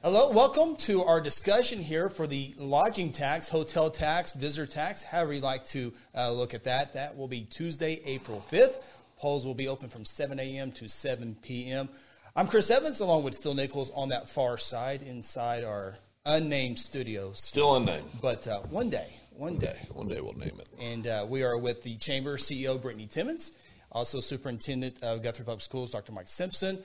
[0.00, 5.32] Hello, welcome to our discussion here for the lodging tax, hotel tax, visitor tax, however
[5.32, 6.92] you like to uh, look at that.
[6.92, 8.80] That will be Tuesday, April 5th.
[9.18, 10.70] Polls will be open from 7 a.m.
[10.70, 11.88] to 7 p.m.
[12.36, 17.40] I'm Chris Evans, along with Phil Nichols on that far side inside our unnamed studios.
[17.40, 18.08] Still unnamed.
[18.22, 19.84] But uh, one day, one day.
[19.90, 20.68] One day we'll name it.
[20.78, 23.50] And uh, we are with the Chamber CEO, Brittany Timmons,
[23.90, 26.12] also Superintendent of Guthrie Public Schools, Dr.
[26.12, 26.78] Mike Simpson,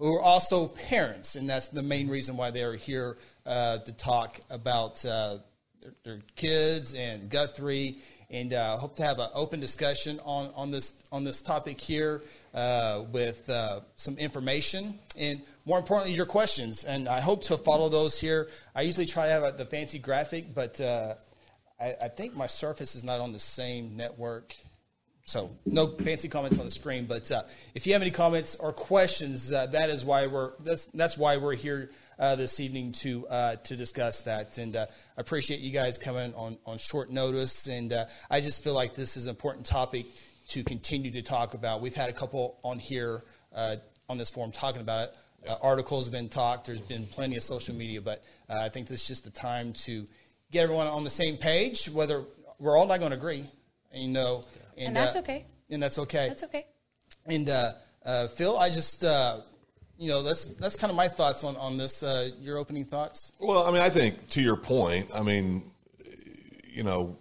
[0.00, 3.92] who are also parents, and that's the main reason why they are here uh, to
[3.92, 5.36] talk about uh,
[5.82, 7.98] their, their, kids and Guthrie,
[8.30, 12.22] and uh, hope to have an open discussion on, on this on this topic here
[12.54, 16.84] uh, with uh, some information and more importantly your questions.
[16.84, 18.48] And I hope to follow those here.
[18.74, 21.14] I usually try to have a, the fancy graphic, but uh,
[21.78, 24.54] I, I think my Surface is not on the same network
[25.24, 27.42] so no fancy comments on the screen, but uh,
[27.74, 31.36] if you have any comments or questions, uh, that is why we're that's that's why
[31.36, 34.58] we're here uh, this evening to uh, to discuss that.
[34.58, 37.66] And uh, I appreciate you guys coming on on short notice.
[37.66, 40.06] And uh, I just feel like this is an important topic
[40.48, 41.80] to continue to talk about.
[41.80, 43.22] We've had a couple on here
[43.52, 45.10] on this forum talking about
[45.44, 45.58] it.
[45.62, 46.66] articles have been talked.
[46.66, 50.06] There's been plenty of social media, but I think this is just the time to
[50.50, 51.88] get everyone on the same page.
[51.88, 52.24] Whether
[52.58, 53.44] we're all not going to agree,
[53.94, 54.44] you know.
[54.76, 55.46] And, and that's uh, okay.
[55.70, 56.28] And that's okay.
[56.28, 56.66] That's okay.
[57.26, 57.72] And uh,
[58.04, 59.40] uh, Phil, I just uh,
[59.98, 62.02] you know that's that's kind of my thoughts on on this.
[62.02, 63.32] Uh, your opening thoughts?
[63.38, 65.70] Well, I mean, I think to your point, I mean,
[66.64, 67.18] you know,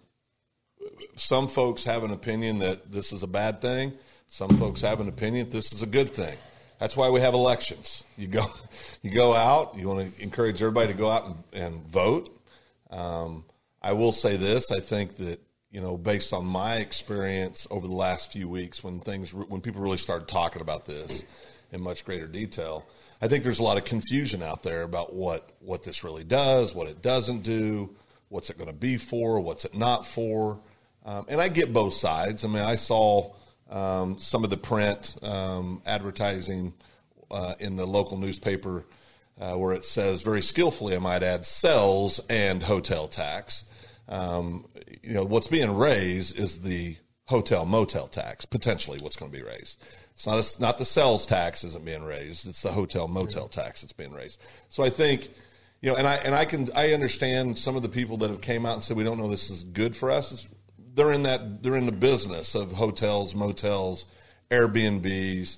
[1.15, 3.93] some folks have an opinion that this is a bad thing.
[4.27, 6.37] Some folks have an opinion that this is a good thing.
[6.79, 8.03] That's why we have elections.
[8.17, 8.45] You go,
[9.01, 9.75] you go out.
[9.77, 12.29] You want to encourage everybody to go out and, and vote.
[12.89, 13.43] Um,
[13.81, 17.93] I will say this: I think that you know, based on my experience over the
[17.93, 21.23] last few weeks, when things, when people really started talking about this
[21.71, 22.85] in much greater detail,
[23.21, 26.73] I think there's a lot of confusion out there about what what this really does,
[26.73, 27.95] what it doesn't do,
[28.29, 30.59] what's it going to be for, what's it not for,
[31.05, 32.43] um, and I get both sides.
[32.43, 33.33] I mean, I saw
[33.69, 36.73] um, some of the print um, advertising
[37.29, 38.85] uh, in the local newspaper
[39.39, 43.65] uh, where it says very skillfully, I might add, sales and hotel tax.
[44.07, 44.65] Um,
[45.03, 49.43] you know, what's being raised is the hotel motel tax, potentially what's going to be
[49.43, 49.83] raised.
[50.13, 52.47] It's not, a, not the sales tax isn't being raised.
[52.47, 54.41] It's the hotel motel tax that's being raised.
[54.69, 55.29] So I think,
[55.81, 58.41] you know, and I, and I can, I understand some of the people that have
[58.41, 60.31] came out and said, we don't know this is good for us.
[60.31, 60.47] It's,
[60.95, 64.05] they're in that, they're in the business of hotels, motels,
[64.49, 65.57] Airbnbs.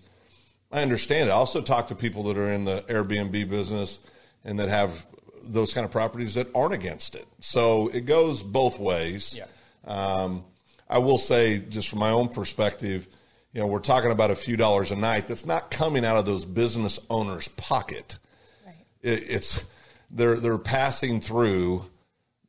[0.72, 1.32] I understand it.
[1.32, 4.00] I also talk to people that are in the Airbnb business
[4.44, 5.06] and that have
[5.44, 7.28] those kind of properties that aren't against it.
[7.40, 9.38] So it goes both ways.
[9.38, 9.46] Yeah.
[9.86, 10.44] Um,
[10.90, 13.08] I will say, just from my own perspective,
[13.54, 15.28] you know, we're talking about a few dollars a night.
[15.28, 18.20] That's not coming out of those business owners' pocket.
[18.66, 18.76] Right.
[19.02, 19.66] It, it's
[20.10, 21.86] they're they're passing through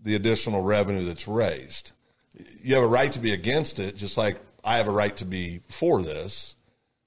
[0.01, 1.93] the additional revenue that's raised.
[2.63, 5.25] You have a right to be against it, just like I have a right to
[5.25, 6.57] be for this.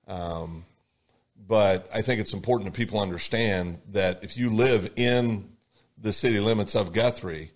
[0.08, 0.66] Um,
[1.48, 5.50] but I think it's important that people understand that if you live in
[5.98, 7.52] the city limits of Guthrie,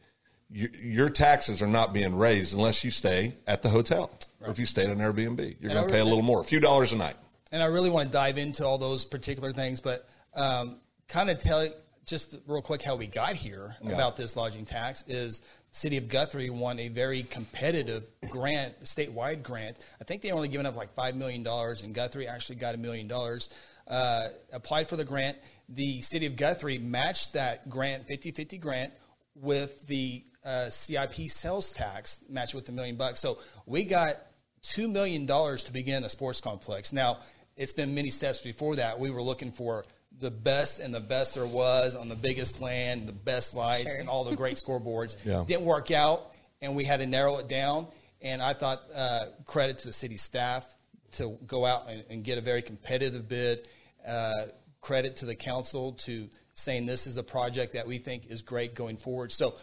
[0.50, 4.48] you, your taxes are not being raised unless you stay at the hotel right.
[4.48, 5.58] or if you stay at an Airbnb.
[5.60, 7.16] You're going to pay a little more, a few dollars a night.
[7.52, 10.78] And I really want to dive into all those particular things, but um,
[11.08, 11.68] kind of tell
[12.06, 13.94] just real quick how we got here yeah.
[13.94, 19.78] about this lodging tax is city of Guthrie won a very competitive grant, statewide grant.
[20.02, 23.08] I think they only given up like $5 million, and Guthrie actually got a million
[23.08, 23.50] dollars.
[23.88, 25.36] Uh, applied for the grant
[25.70, 28.94] the city of Guthrie matched that grant, 50 50 grant,
[29.36, 33.20] with the uh, CIP sales tax, matched with a million bucks.
[33.20, 34.18] So we got
[34.64, 36.92] $2 million to begin a sports complex.
[36.92, 37.20] Now,
[37.56, 39.00] it's been many steps before that.
[39.00, 39.86] We were looking for
[40.20, 44.00] the best and the best there was on the biggest land, the best lights, sure.
[44.00, 45.18] and all the great scoreboards.
[45.26, 45.44] Yeah.
[45.48, 47.88] Didn't work out, and we had to narrow it down.
[48.22, 50.76] And I thought uh, credit to the city staff
[51.14, 53.68] to go out and, and get a very competitive bid.
[54.06, 54.48] Uh,
[54.82, 58.76] credit to the council to saying this is a project that we think is great
[58.76, 59.32] going forward.
[59.32, 59.56] So,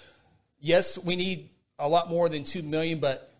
[0.60, 3.32] yes, we need a lot more than two million, but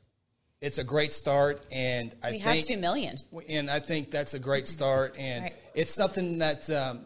[0.61, 3.17] it's a great start, and I we think have two million,
[3.49, 5.55] and I think that's a great start, and right.
[5.75, 7.01] it's something that, um,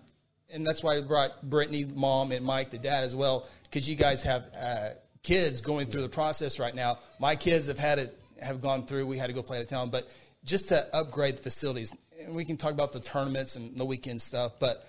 [0.53, 3.97] and that's why I brought Brittany, mom, and Mike, the dad, as well, because you
[3.97, 4.91] guys have uh,
[5.23, 6.99] kids going through the process right now.
[7.19, 9.07] My kids have had it, have gone through.
[9.07, 10.09] We had to go play out of town, but
[10.45, 11.95] just to upgrade the facilities
[12.25, 14.89] and we can talk about the tournaments and the weekend stuff, but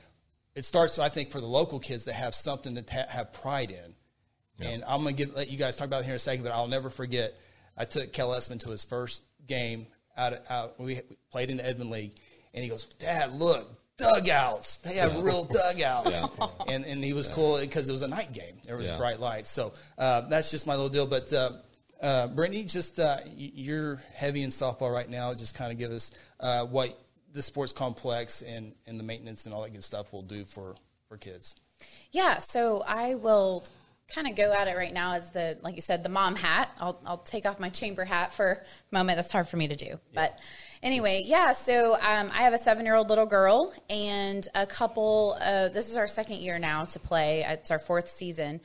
[0.55, 3.71] it starts, I think, for the local kids that have something to ta- have pride
[3.71, 3.95] in.
[4.59, 4.69] Yeah.
[4.69, 6.51] And I'm going to let you guys talk about it here in a second, but
[6.51, 7.37] I'll never forget.
[7.77, 9.87] I took Kel Esmond to his first game
[10.17, 10.33] out.
[10.33, 10.99] Of, out we
[11.31, 12.13] played in the Edmond League,
[12.53, 14.77] and he goes, "Dad, look, dugouts.
[14.77, 16.27] They have real dugouts.
[16.67, 18.57] And, and he was cool because it was a night game.
[18.65, 18.97] There was Yeah.
[18.97, 19.49] bright lights.
[19.49, 21.05] So uh, that's just my little deal.
[21.07, 21.51] But uh,
[22.01, 25.33] uh, Brittany, just uh, you're heavy in softball right now.
[25.33, 26.99] Just kind of give us uh, what
[27.33, 30.75] the sports complex and, and the maintenance and all that good stuff will do for,
[31.07, 31.55] for kids.
[32.11, 33.65] Yeah, so I will
[34.13, 36.69] kind of go at it right now as the, like you said, the mom hat.
[36.79, 39.17] I'll, I'll take off my chamber hat for a moment.
[39.17, 39.99] That's hard for me to do.
[40.13, 40.37] But
[40.83, 45.37] anyway, yeah, so um, I have a seven year old little girl and a couple,
[45.41, 47.45] uh, this is our second year now to play.
[47.47, 48.61] It's our fourth season.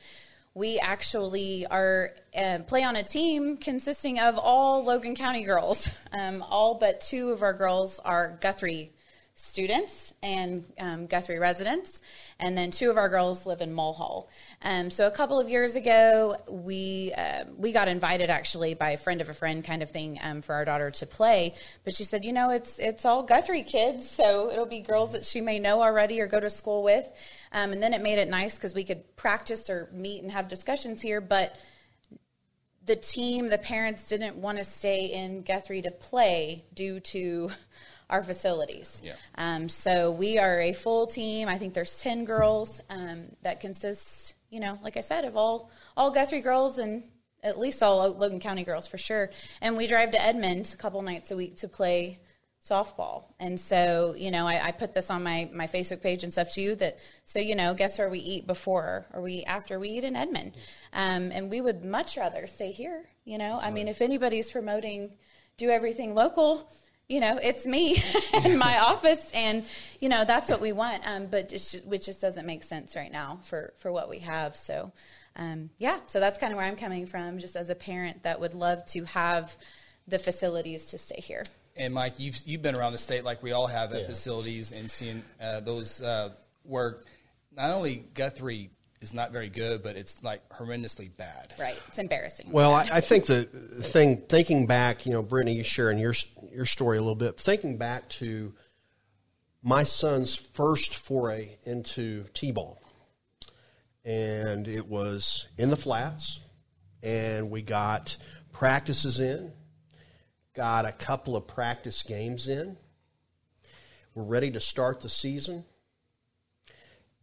[0.57, 5.87] We actually are uh, play on a team consisting of all Logan County girls.
[6.11, 8.91] Um, all but two of our girls are Guthrie
[9.39, 12.01] students and um, Guthrie residents,
[12.39, 14.29] and then two of our girls live in Mulhall.
[14.63, 18.97] Um, so a couple of years ago, we uh, we got invited actually by a
[18.97, 21.53] friend of a friend kind of thing um, for our daughter to play.
[21.83, 25.23] But she said, you know, it's it's all Guthrie kids, so it'll be girls that
[25.23, 27.07] she may know already or go to school with.
[27.51, 30.47] Um, and then it made it nice because we could practice or meet and have
[30.47, 31.55] discussions here, but
[32.85, 37.51] the team, the parents didn't want to stay in Guthrie to play due to
[38.09, 39.01] our facilities.
[39.03, 39.15] Yeah.
[39.35, 41.47] Um, so we are a full team.
[41.47, 45.71] I think there's ten girls um, that consists, you know, like I said, of all
[45.95, 47.03] all Guthrie girls and
[47.43, 49.29] at least all Logan County girls for sure.
[49.61, 52.19] And we drive to Edmond a couple nights a week to play
[52.65, 53.25] softball.
[53.39, 56.51] And so, you know, I, I put this on my, my Facebook page and stuff
[56.51, 60.03] too that, so, you know, guess where we eat before or we after we eat
[60.03, 60.55] in Edmond.
[60.91, 65.11] Um, and we would much rather stay here, you know, I mean, if anybody's promoting
[65.55, 66.69] do everything local,
[67.07, 68.01] you know, it's me
[68.45, 69.65] in my office and,
[69.99, 71.07] you know, that's what we want.
[71.07, 74.55] Um, but just, which just doesn't make sense right now for, for what we have.
[74.55, 74.91] So,
[75.37, 78.39] um, yeah, so that's kind of where I'm coming from just as a parent that
[78.39, 79.55] would love to have
[80.07, 81.43] the facilities to stay here.
[81.75, 84.89] And Mike, you've you've been around the state like we all have at facilities and
[84.89, 86.29] seeing uh, those uh,
[86.63, 87.01] where
[87.55, 88.71] not only Guthrie
[89.01, 91.53] is not very good, but it's like horrendously bad.
[91.59, 91.79] Right.
[91.87, 92.51] It's embarrassing.
[92.51, 96.13] Well, I, I think the thing, thinking back, you know, Brittany, you sharing your
[96.51, 97.39] your story a little bit.
[97.39, 98.53] Thinking back to
[99.61, 102.81] my son's first foray into t-ball,
[104.03, 106.39] and it was in the flats,
[107.03, 108.17] and we got
[108.51, 109.51] practices in,
[110.53, 112.77] got a couple of practice games in.
[114.15, 115.65] We're ready to start the season,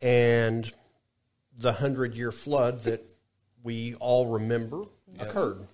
[0.01, 0.73] and
[1.57, 3.01] the hundred year flood that
[3.63, 4.85] we all remember
[5.19, 5.67] occurred.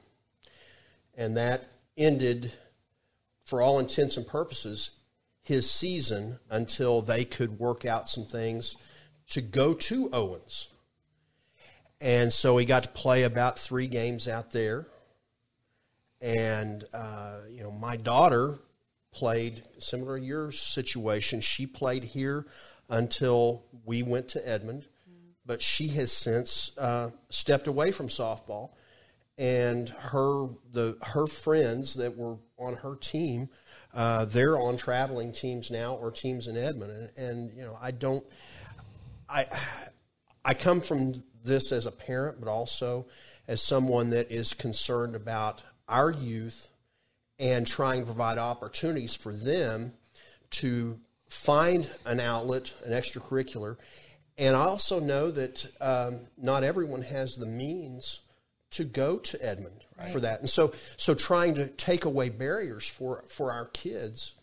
[1.17, 2.53] And that ended,
[3.45, 4.91] for all intents and purposes,
[5.43, 8.77] his season until they could work out some things
[9.31, 10.69] to go to Owens.
[12.01, 14.87] And so he got to play about three games out there.
[16.21, 18.59] And, uh, you know, my daughter
[19.13, 21.41] played similar to your situation.
[21.41, 22.47] She played here
[22.89, 24.87] until we went to Edmond,
[25.51, 28.71] but she has since uh, stepped away from softball.
[29.37, 33.49] And her the her friends that were on her team,
[33.93, 36.93] uh, they're on traveling teams now or teams in Edmond.
[36.93, 38.25] And, and you know, I don't,
[39.29, 39.47] I
[40.45, 43.09] I come from this as a parent, but also
[43.49, 46.69] as someone that is concerned about our youth
[47.41, 49.95] and trying to provide opportunities for them
[50.51, 53.79] to find an outlet, an extracurricular.
[54.41, 58.21] And I also know that um, not everyone has the means
[58.71, 60.41] to go to Edmond for that.
[60.41, 64.35] And so, so trying to take away barriers for, for our kids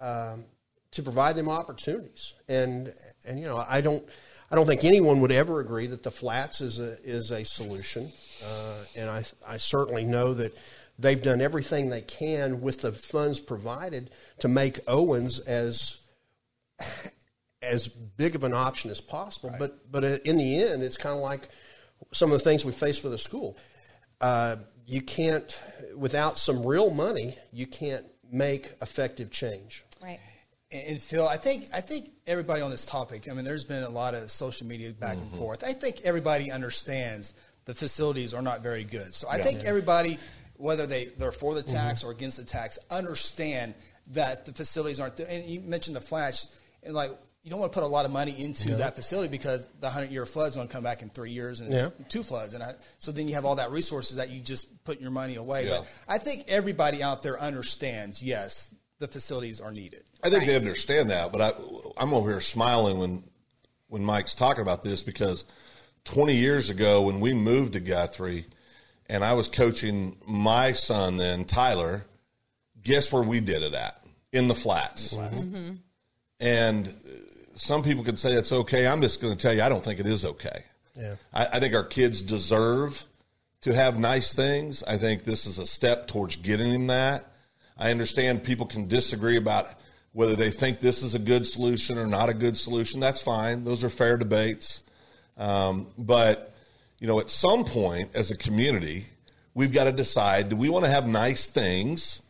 [0.00, 0.44] um,
[0.90, 2.34] to provide them opportunities.
[2.46, 2.92] And,
[3.26, 4.04] and, you know, I don't,
[4.50, 8.12] I don't think anyone would ever agree that the flats is a, is a solution.
[8.44, 10.54] Uh, and I, I certainly know that
[10.98, 16.00] they've done everything they can with the funds provided to make Owens as
[17.62, 19.54] as big of an option as possible.
[19.58, 21.48] But but in the end, it's kind of like
[22.12, 23.56] some of the things we face with a school.
[24.20, 25.60] Uh, you can't
[25.96, 29.84] without some real money, you can't make effective change.
[30.02, 30.20] right.
[30.70, 33.26] And Phil, I think I think everybody on this topic.
[33.30, 35.64] I mean, there's been a lot of social media back and forth.
[35.64, 37.32] I think everybody understands
[37.64, 39.14] the facilities are not very good.
[39.14, 40.18] So I think everybody,
[40.56, 43.74] whether they they're for the tax or against the tax, understand
[44.08, 45.16] that the facilities aren't.
[45.16, 45.26] There.
[45.26, 46.48] And you mentioned the flats,
[46.82, 47.12] and like
[47.42, 50.10] you don't want to put a lot of money into that facility because the hundred
[50.10, 52.04] year flood is going to come back in three years and it's Yeah.
[52.08, 55.00] two floods, and I, so then you have all that resources that you just put
[55.00, 55.66] your money away.
[55.66, 55.78] Yeah.
[55.78, 58.22] But I think everybody out there understands.
[58.22, 60.02] Yes, the facilities are needed.
[60.22, 61.52] I think they understand that, but I,
[61.96, 63.22] I'm over here smiling when
[63.88, 65.44] when Mike's talking about this because
[66.04, 68.44] 20 years ago when we moved to Guthrie
[69.06, 72.04] and I was coaching my son then Tyler,
[72.82, 74.04] guess where we did it at?
[74.32, 75.14] In the flats.
[75.14, 75.34] Mm-hmm.
[75.56, 75.74] Mm-hmm.
[76.40, 76.92] And
[77.56, 78.86] some people could say it's okay.
[78.86, 80.64] I'm just going to tell you, I don't think it is okay.
[80.96, 81.16] Yeah.
[81.32, 83.04] I, I think our kids deserve
[83.62, 84.82] to have nice things.
[84.84, 87.24] I think this is a step towards getting them that.
[87.76, 89.66] I understand people can disagree about
[90.12, 93.00] whether they think this is a good solution or not a good solution.
[93.00, 93.64] That's fine.
[93.64, 94.82] Those are fair debates.
[95.36, 96.54] Um, but,
[96.98, 99.06] you know, at some point as a community,
[99.54, 102.22] we've got to decide do we want to have nice things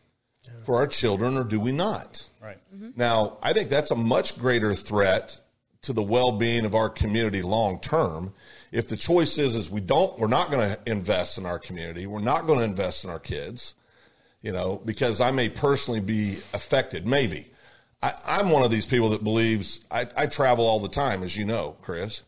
[0.69, 2.23] for our children or do we not?
[2.39, 2.59] Right.
[2.71, 2.89] Mm-hmm.
[2.95, 5.39] Now, I think that's a much greater threat
[5.81, 8.33] to the well-being of our community long term.
[8.71, 12.05] If the choice is is we don't we're not going to invest in our community,
[12.05, 13.73] we're not going to invest in our kids,
[14.43, 17.49] you know, because I may personally be affected, maybe.
[18.03, 21.35] I, I'm one of these people that believes I, I travel all the time, as
[21.35, 22.21] you know, Chris.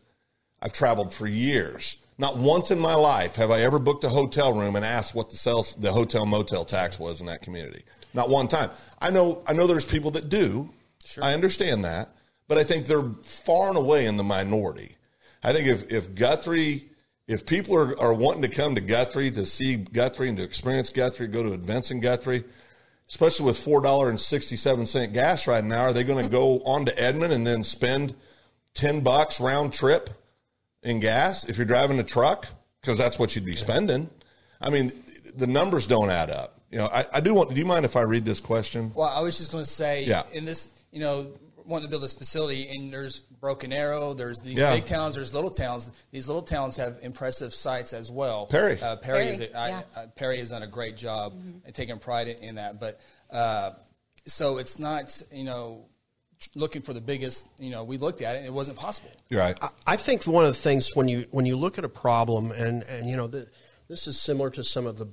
[0.60, 1.96] I've traveled for years.
[2.18, 5.30] Not once in my life have I ever booked a hotel room and asked what
[5.30, 7.84] the sales, the hotel motel tax was in that community.
[8.14, 8.70] Not one time.
[9.00, 10.72] I know I know there's people that do.
[11.20, 12.14] I understand that,
[12.46, 14.96] but I think they're far and away in the minority.
[15.42, 16.88] I think if if Guthrie,
[17.26, 20.90] if people are, are wanting to come to Guthrie to see Guthrie and to experience
[20.90, 22.44] Guthrie, go to events in Guthrie,
[23.08, 26.30] especially with four dollar and sixty seven cent gas right now, are they going to
[26.30, 28.14] go on to Edmond and then spend
[28.74, 30.10] ten bucks round trip
[30.82, 32.46] in gas if you're driving a truck
[32.80, 34.08] because that's what you'd be spending?
[34.60, 34.92] I mean,
[35.34, 36.60] the numbers don't add up.
[36.72, 37.50] You know, I, I do want.
[37.50, 38.92] Do you mind if I read this question?
[38.94, 40.22] Well, I was just going to say, Yeah.
[40.32, 41.30] in this, you know,
[41.66, 44.74] wanting to build this facility, and there's Broken Arrow, there's these Yeah.
[44.74, 45.90] big towns, there's little towns.
[46.12, 48.46] These little towns have impressive sites as well.
[48.46, 48.80] Perry.
[48.80, 49.82] uh, Perry, Perry, is a, I, yeah.
[49.94, 52.80] uh, Perry has done a great job and taking pride in, in that.
[52.80, 53.00] But
[53.30, 53.72] uh,
[54.26, 55.84] so it's not, you know,
[56.54, 57.46] looking for the biggest.
[57.58, 59.10] You know, we looked at it, and it wasn't possible.
[59.28, 59.56] You're right.
[59.86, 62.82] I think one of the things when you when you look at a problem and
[62.84, 63.46] and you know the,
[63.88, 65.06] this is similar to some of the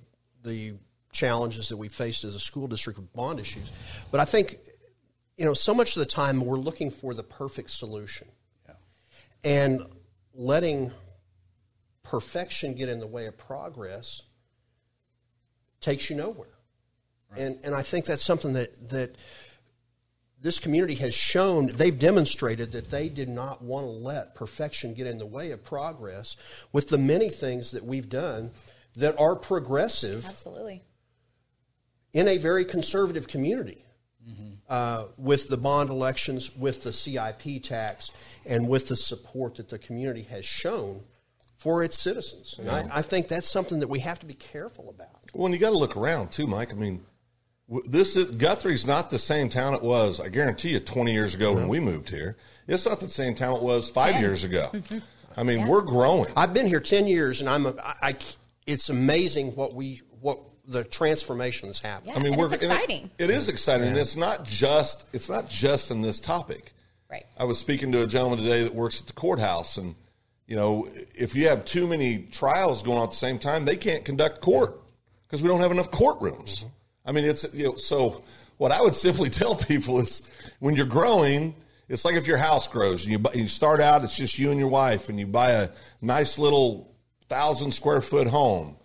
[0.44, 0.74] the
[1.12, 3.72] challenges that we faced as a school district with bond issues,
[4.12, 4.58] but I think
[5.38, 8.28] you know so much of the time we're looking for the perfect solution,
[9.44, 9.82] and
[10.34, 10.92] letting
[12.04, 14.24] perfection get in the way of progress
[15.82, 16.48] takes you nowhere.
[17.38, 19.16] And and I think that's something that that
[20.42, 25.06] this community has shown they've demonstrated that they did not want to let perfection get
[25.06, 26.36] in the way of progress
[26.72, 28.52] with the many things that we've done
[28.96, 30.82] that are progressive Absolutely.
[32.14, 33.86] In a very conservative community
[34.70, 38.12] uh, with the bond elections, with the CIP tax,
[38.48, 41.02] and with the support that the community has shown
[41.58, 42.56] for its citizens.
[42.60, 45.10] And I, I think that's something that we have to be careful about.
[45.34, 46.72] Well, and you got to look around too, Mike.
[46.72, 47.04] I mean,
[47.86, 50.20] this is, Guthrie's not the same town it was.
[50.20, 52.38] I guarantee you, twenty years ago when we moved here,
[52.68, 54.22] it's not the same town it was five Ten.
[54.22, 54.72] years ago.
[55.38, 56.32] I mean, we're growing.
[56.36, 58.16] I've been here ten years, and I'm a, I, I-
[58.68, 60.09] it's amazing what we what
[60.70, 62.12] the transformation that's happened.
[62.14, 63.12] Yeah, I mean, we're it's and it- exciting.
[63.18, 66.74] it is exciting, and it's not just it's not just in this topic.
[67.10, 67.26] Right.
[67.38, 69.96] I was speaking to a gentleman today that works at the courthouse, and
[70.48, 73.78] you know, if you have too many trials going on at the same time, they
[73.78, 74.80] can't conduct court
[75.28, 76.60] because we don't have enough courtrooms.
[76.60, 76.68] Mm-hmm.
[77.06, 78.24] I mean, it's you know, so
[78.58, 80.22] what I would simply tell people is
[80.60, 81.56] when you're growing,
[81.88, 84.60] it's like if your house grows and you you start out, it's just you and
[84.60, 85.70] your wife, and you buy a
[86.02, 86.94] nice little
[87.28, 88.76] thousand square foot home.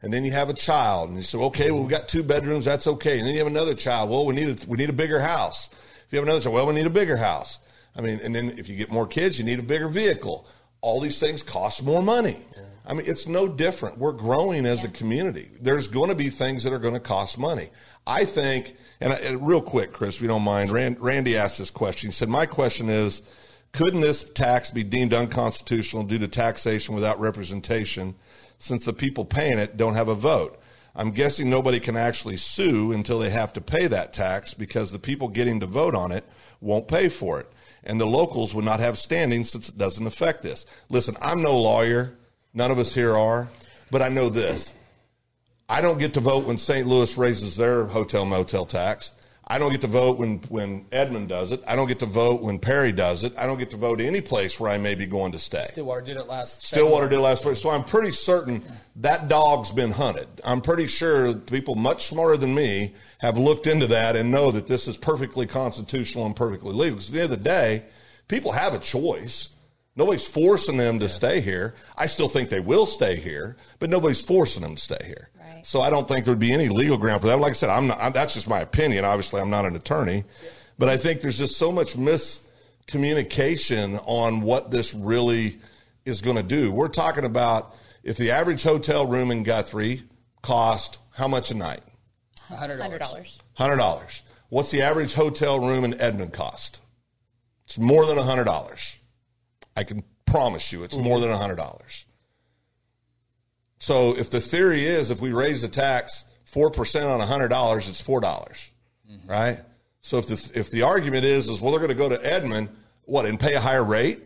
[0.00, 2.64] And then you have a child, and you say, "Okay, well, we've got two bedrooms.
[2.64, 4.10] That's okay." And then you have another child.
[4.10, 5.68] Well, we need a, we need a bigger house.
[6.06, 7.58] If you have another child, well, we need a bigger house.
[7.96, 10.46] I mean, and then if you get more kids, you need a bigger vehicle.
[10.80, 12.44] All these things cost more money.
[12.86, 13.98] I mean, it's no different.
[13.98, 15.50] We're growing as a community.
[15.60, 17.68] There's going to be things that are going to cost money.
[18.06, 21.58] I think, and, I, and real quick, Chris, if you don't mind, Rand, Randy asked
[21.58, 22.08] this question.
[22.08, 23.20] He said, "My question is,
[23.72, 28.14] couldn't this tax be deemed unconstitutional due to taxation without representation,
[28.58, 30.58] since the people paying it don't have a vote?"
[30.98, 34.98] I'm guessing nobody can actually sue until they have to pay that tax because the
[34.98, 36.24] people getting to vote on it
[36.60, 37.46] won't pay for it.
[37.84, 40.66] And the locals would not have standing since it doesn't affect this.
[40.88, 42.18] Listen, I'm no lawyer.
[42.52, 43.48] None of us here are.
[43.92, 44.74] But I know this.
[45.68, 46.86] I don't get to vote when St.
[46.86, 49.12] Louis raises their hotel motel tax.
[49.50, 51.64] I don't get to vote when, when Edmond does it.
[51.66, 53.32] I don't get to vote when Perry does it.
[53.38, 55.62] I don't get to vote any place where I may be going to stay.
[55.62, 56.66] Stillwater did it last.
[56.66, 57.56] Stillwater did last week.
[57.56, 58.62] So I'm pretty certain
[58.96, 60.28] that dog's been hunted.
[60.44, 64.66] I'm pretty sure people much smarter than me have looked into that and know that
[64.66, 66.96] this is perfectly constitutional and perfectly legal.
[66.96, 67.84] Because at the end of the day,
[68.28, 69.48] people have a choice.
[69.98, 71.74] Nobody's forcing them to stay here.
[71.96, 75.28] I still think they will stay here, but nobody's forcing them to stay here.
[75.36, 75.66] Right.
[75.66, 77.40] So I don't think there would be any legal ground for that.
[77.40, 79.04] Like I said, I'm not, I'm, that's just my opinion.
[79.04, 80.22] Obviously, I'm not an attorney,
[80.78, 85.58] but I think there's just so much miscommunication on what this really
[86.04, 86.70] is going to do.
[86.70, 87.74] We're talking about
[88.04, 90.04] if the average hotel room in Guthrie
[90.42, 91.82] cost how much a night?
[92.48, 93.10] hundred Hundred dollars.
[93.12, 93.38] dollars.
[93.54, 94.22] Hundred dollars.
[94.48, 96.82] What's the average hotel room in Edmond cost?
[97.64, 98.97] It's more than hundred dollars.
[99.78, 102.04] I can promise you, it's more than hundred dollars.
[103.78, 107.88] So if the theory is if we raise the tax four percent on hundred dollars,
[107.88, 108.72] it's four dollars,
[109.08, 109.30] mm-hmm.
[109.30, 109.60] right?
[110.02, 112.70] So if the if the argument is is well they're going to go to Edmond,
[113.04, 114.20] what and pay a higher rate?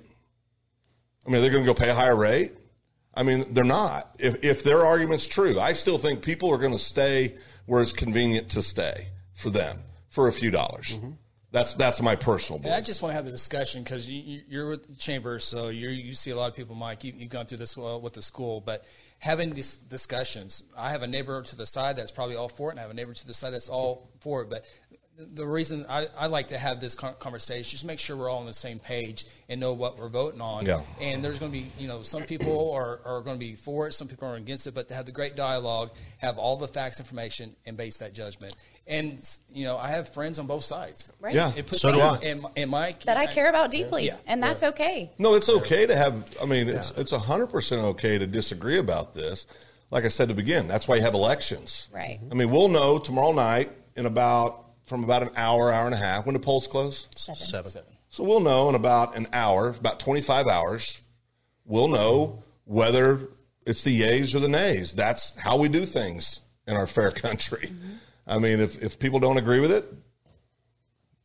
[1.26, 2.52] I mean, they're going to go pay a higher rate.
[3.14, 4.16] I mean, they're not.
[4.18, 7.34] If if their argument's true, I still think people are going to stay
[7.66, 10.94] where it's convenient to stay for them for a few dollars.
[10.94, 11.10] Mm-hmm.
[11.52, 14.70] That's that's my personal And I just want to have the discussion because you, you're
[14.70, 17.04] with the chamber, so you you see a lot of people, Mike.
[17.04, 18.86] You, you've gone through this well with the school, but
[19.18, 22.72] having these discussions, I have a neighbor to the side that's probably all for it,
[22.72, 24.50] and I have a neighbor to the side that's all for it.
[24.50, 24.64] But
[25.18, 28.38] the- reason I, I like to have this con- conversation just make sure we're all
[28.38, 30.64] on the same page and know what we're voting on.
[30.64, 30.80] Yeah.
[31.00, 33.86] And there's going to be, you know, some people are, are going to be for
[33.86, 36.68] it, some people are against it, but to have the great dialogue, have all the
[36.68, 38.54] facts, information, and base that judgment.
[38.86, 39.18] And
[39.52, 41.10] you know, I have friends on both sides.
[41.20, 41.34] Right.
[41.34, 41.52] Yeah.
[41.56, 42.16] It puts So do me- I.
[42.16, 44.16] And, and Mike That I care about deeply, Yeah.
[44.26, 45.10] and that's okay.
[45.18, 46.24] No, it's okay to have.
[46.42, 49.46] I mean, it's it's hundred percent okay to disagree about this.
[49.90, 51.88] Like I said to begin, that's why you have elections.
[51.92, 52.18] Right.
[52.30, 55.98] I mean, we'll know tomorrow night in about from about an hour, hour and a
[55.98, 57.06] half when the polls close.
[57.14, 57.40] Seven.
[57.66, 57.82] Seven.
[58.08, 61.00] So we'll know in about an hour, about 25 hours,
[61.64, 63.28] we'll know whether
[63.64, 64.92] it's the yays or the nays.
[64.92, 67.68] That's how we do things in our fair country.
[67.68, 67.92] Mm-hmm.
[68.26, 69.84] I mean, if, if people don't agree with it,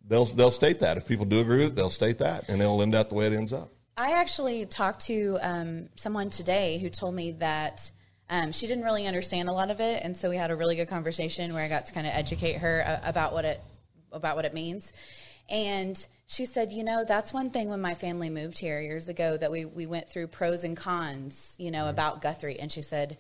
[0.08, 0.98] they'll, they'll state that.
[0.98, 3.28] If people do agree with it, they'll state that, and it'll end up the way
[3.28, 3.70] it ends up.
[3.96, 7.90] I actually talked to um, someone today who told me that
[8.30, 10.76] um, she didn't really understand a lot of it, and so we had a really
[10.76, 13.62] good conversation where I got to kind of educate her about what it
[14.12, 14.94] about what it means.
[15.50, 19.38] And she said, you know, that's one thing when my family moved here years ago
[19.38, 23.18] that we we went through pros and cons, you know, about Guthrie, and she said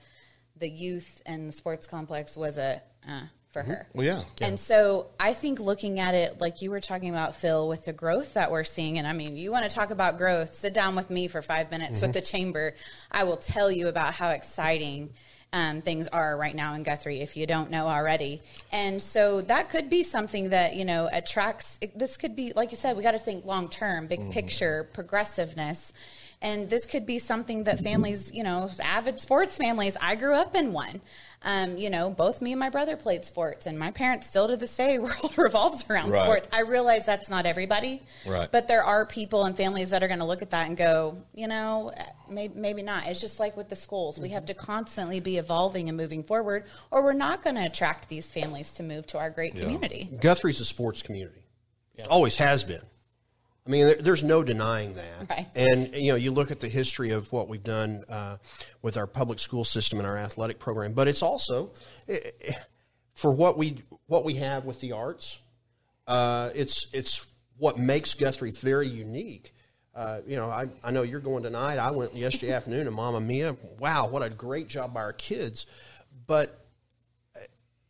[0.57, 3.71] the youth and the sports complex was a uh, for mm-hmm.
[3.71, 3.87] her.
[3.93, 4.21] Well, yeah.
[4.41, 7.93] And so I think looking at it like you were talking about, Phil, with the
[7.93, 10.95] growth that we're seeing, and I mean, you want to talk about growth, sit down
[10.95, 12.19] with me for five minutes with mm-hmm.
[12.19, 12.75] the chamber.
[13.11, 15.11] I will tell you about how exciting
[15.53, 18.41] um, things are right now in Guthrie if you don't know already.
[18.71, 22.71] And so that could be something that, you know, attracts, it- this could be, like
[22.71, 24.31] you said, we got to think long term, big mm-hmm.
[24.31, 25.93] picture, progressiveness.
[26.41, 30.53] And this could be something that families, you know, avid sports families, I grew up
[30.55, 31.01] in one.
[31.43, 34.57] Um, you know, both me and my brother played sports, and my parents still to
[34.57, 36.23] this day world revolves around Right.
[36.23, 36.47] sports.
[36.51, 38.51] I realize that's not everybody, Right.
[38.51, 41.17] but there are people and families that are going to look at that and go,
[41.35, 41.91] you know,
[42.29, 43.07] maybe, maybe not.
[43.07, 44.19] It's just like with the schools.
[44.19, 48.09] We have to constantly be evolving and moving forward, or we're not going to attract
[48.09, 50.09] these families to move to our great community.
[50.19, 51.41] Guthrie's a sports community.
[52.09, 52.81] Always has been.
[53.67, 55.29] I mean, there, there's no denying that.
[55.29, 55.47] Right.
[55.55, 58.37] And you know, you look at the history of what we've done uh,
[58.81, 61.71] with our public school system and our athletic program, but it's also
[62.07, 62.53] eh, eh,
[63.13, 65.41] for what we what we have with the arts.
[66.07, 67.25] Uh, it's it's
[67.57, 69.53] what makes Guthrie very unique.
[69.93, 71.77] Uh, you know, I, I know you're going tonight.
[71.77, 73.57] I went yesterday afternoon to Mamma Mia.
[73.79, 75.65] Wow, what a great job by our kids!
[76.25, 76.65] But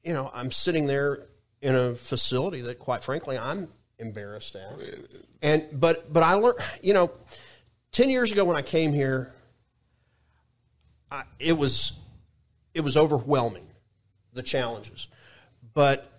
[0.04, 1.28] you know, I'm sitting there
[1.62, 3.68] in a facility that, quite frankly, I'm
[4.00, 4.72] embarrassed at.
[5.42, 7.12] And but but I learned, you know,
[7.92, 9.34] ten years ago when I came here,
[11.12, 12.00] I, it was
[12.74, 13.68] it was overwhelming,
[14.34, 15.08] the challenges.
[15.74, 16.12] But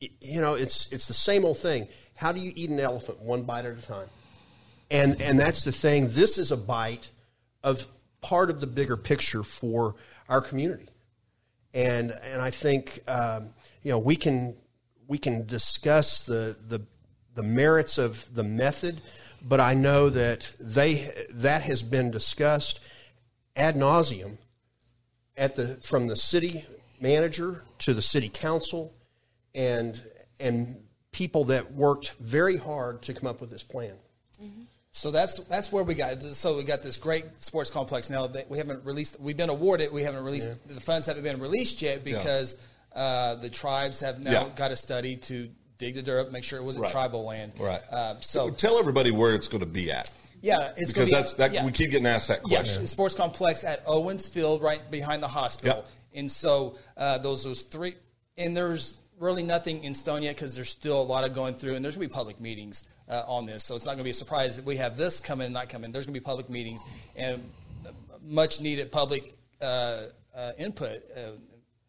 [0.00, 1.88] you know, it's it's the same old thing.
[2.16, 4.08] How do you eat an elephant one bite at a time?
[4.90, 6.08] And and that's the thing.
[6.08, 7.10] This is a bite
[7.62, 7.86] of
[8.20, 9.94] part of the bigger picture for
[10.28, 10.88] our community
[11.74, 13.50] and and I think um,
[13.82, 14.56] you know we can
[15.06, 16.84] we can discuss the the
[17.34, 19.00] the merits of the method,
[19.42, 22.80] but I know that they that has been discussed
[23.56, 24.38] ad nauseum
[25.36, 26.64] at the from the city
[27.00, 28.94] manager to the city council
[29.54, 30.00] and
[30.38, 30.76] and
[31.10, 33.94] people that worked very hard to come up with this plan.
[34.94, 36.20] So that's that's where we got.
[36.22, 39.18] So we got this great sports complex now that we haven't released.
[39.20, 39.90] We've been awarded.
[39.90, 40.50] We haven't released.
[40.68, 42.58] The funds haven't been released yet because
[42.94, 44.48] uh, the tribes have now Yeah.
[44.54, 46.92] got a study to dig the dirt up, make sure it wasn't Right.
[46.92, 47.52] tribal land.
[47.58, 47.82] Right.
[47.90, 50.10] Uh, so Tell everybody where it's going to be at
[50.42, 51.64] yeah, it's because be, that's that yeah.
[51.64, 52.82] we keep getting asked that Yeah, question.
[52.82, 55.76] the sports complex at Owens Field, right behind the hospital.
[55.76, 55.86] Yep.
[56.14, 57.94] And so uh, those those three,
[58.36, 61.76] and there's really nothing in stone yet because there's still a lot of going through,
[61.76, 63.62] and there's going to be public meetings uh, on this.
[63.62, 65.68] So it's not going to be a surprise that we have this come in, not
[65.68, 65.92] come in.
[65.92, 66.84] There's going to be public meetings
[67.16, 67.48] and
[68.20, 71.04] much needed public uh, uh, input.
[71.16, 71.32] Uh,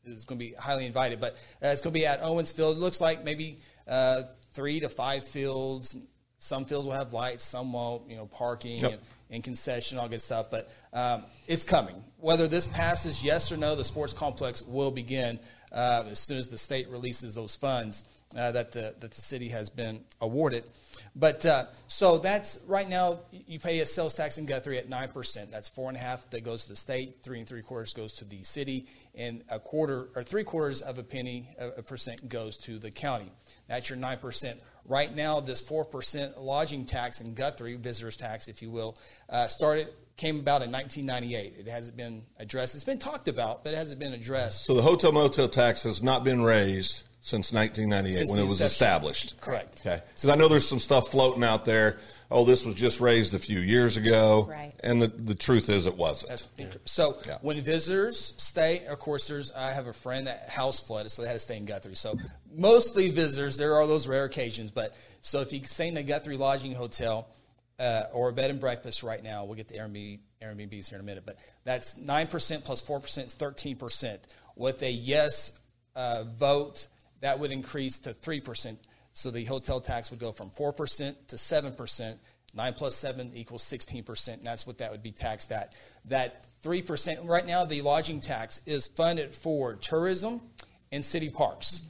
[0.05, 2.75] is going to be highly invited, but uh, it's going to be at Owens Field.
[2.75, 5.95] It looks like maybe uh, three to five fields.
[6.39, 8.09] Some fields will have lights, some won't.
[8.09, 8.91] You know, parking Yep.
[8.91, 10.51] and, and concession, all good stuff.
[10.51, 12.03] But um, it's coming.
[12.17, 15.39] Whether this passes, yes or no, the sports complex will begin
[15.71, 18.03] uh, as soon as the state releases those funds
[18.37, 20.63] uh, that the that the city has been awarded.
[21.15, 25.09] But uh, so that's right now you pay a sales tax in Guthrie at nine
[25.09, 25.51] percent.
[25.51, 28.13] That's four and a half that goes to the state, three and three quarters goes
[28.15, 32.57] to the city, and a quarter or three quarters of a penny a percent goes
[32.59, 33.31] to the county.
[33.67, 34.59] That's your nine percent.
[34.85, 38.97] Right now, this four percent lodging tax in Guthrie, visitors tax, if you will,
[39.29, 41.55] uh, started came about in 1998.
[41.59, 42.75] It hasn't been addressed.
[42.75, 44.65] It's been talked about, but it hasn't been addressed.
[44.65, 48.61] So the hotel motel tax has not been raised since 1998 Since when it was
[48.61, 49.39] established.
[49.39, 49.81] Correct.
[49.81, 50.03] Okay.
[50.15, 51.99] So I know there's some stuff floating out there.
[52.31, 54.47] Oh, this was just raised a few years ago.
[54.49, 54.73] Right.
[54.83, 56.29] And the, the truth is it wasn't.
[56.29, 57.37] That's inc- so Yeah.
[57.41, 61.27] when visitors stay, of course, there's I have a friend that house flooded, so they
[61.27, 61.95] had to stay in Guthrie.
[61.95, 62.17] So
[62.55, 63.57] mostly visitors.
[63.57, 67.27] There are those rare occasions, but so if you stay in a Guthrie lodging hotel
[67.79, 71.01] uh, or a bed and breakfast right now, we'll get the Airbnb Airbnbs here in
[71.01, 74.21] a minute, but that's nine percent plus plus four percent is thirteen percent.
[74.55, 75.53] With a yes
[75.95, 76.87] uh, vote,
[77.21, 78.79] that would increase to three percent.
[79.13, 82.19] So the hotel tax would go from four percent to seven percent.
[82.55, 85.73] Nine plus seven equals sixteen percent, and that's what that would be taxed at.
[86.05, 90.41] That three percent right now, the lodging tax is funded for tourism
[90.91, 91.81] and city parks.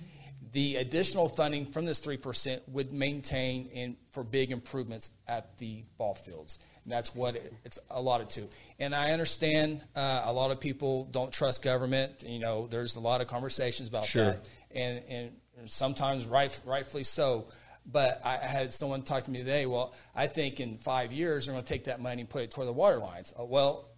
[0.53, 5.83] The additional funding from this three percent would maintain and for big improvements at the
[5.97, 8.47] ball fields, and that's what it's allotted to.
[8.79, 12.23] And I understand uh, a lot of people don't trust government.
[12.25, 14.25] You know, there's a lot of conversations about Sure.
[14.25, 15.31] that, and and
[15.67, 17.45] sometimes right, rightfully so.
[17.85, 19.65] But I had someone talk to me today.
[19.65, 22.51] Well, I think in five years they're going to take that money and put it
[22.51, 23.33] toward the water lines.
[23.37, 23.89] Uh, Well,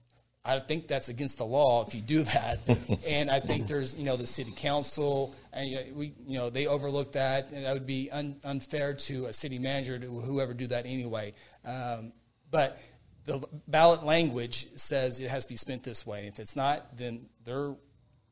[0.43, 2.59] I think that's against the law if you do that.
[3.07, 6.49] and I think there's, you know, the city council, and you know, we, you know,
[6.51, 10.53] they overlook that, and that would be un, unfair to a city manager to whoever
[10.53, 11.33] do that anyway.
[11.63, 12.13] Um,
[12.51, 12.79] but
[13.25, 16.27] the ballot language says it has to be spent this way.
[16.27, 17.75] If it's not, then they're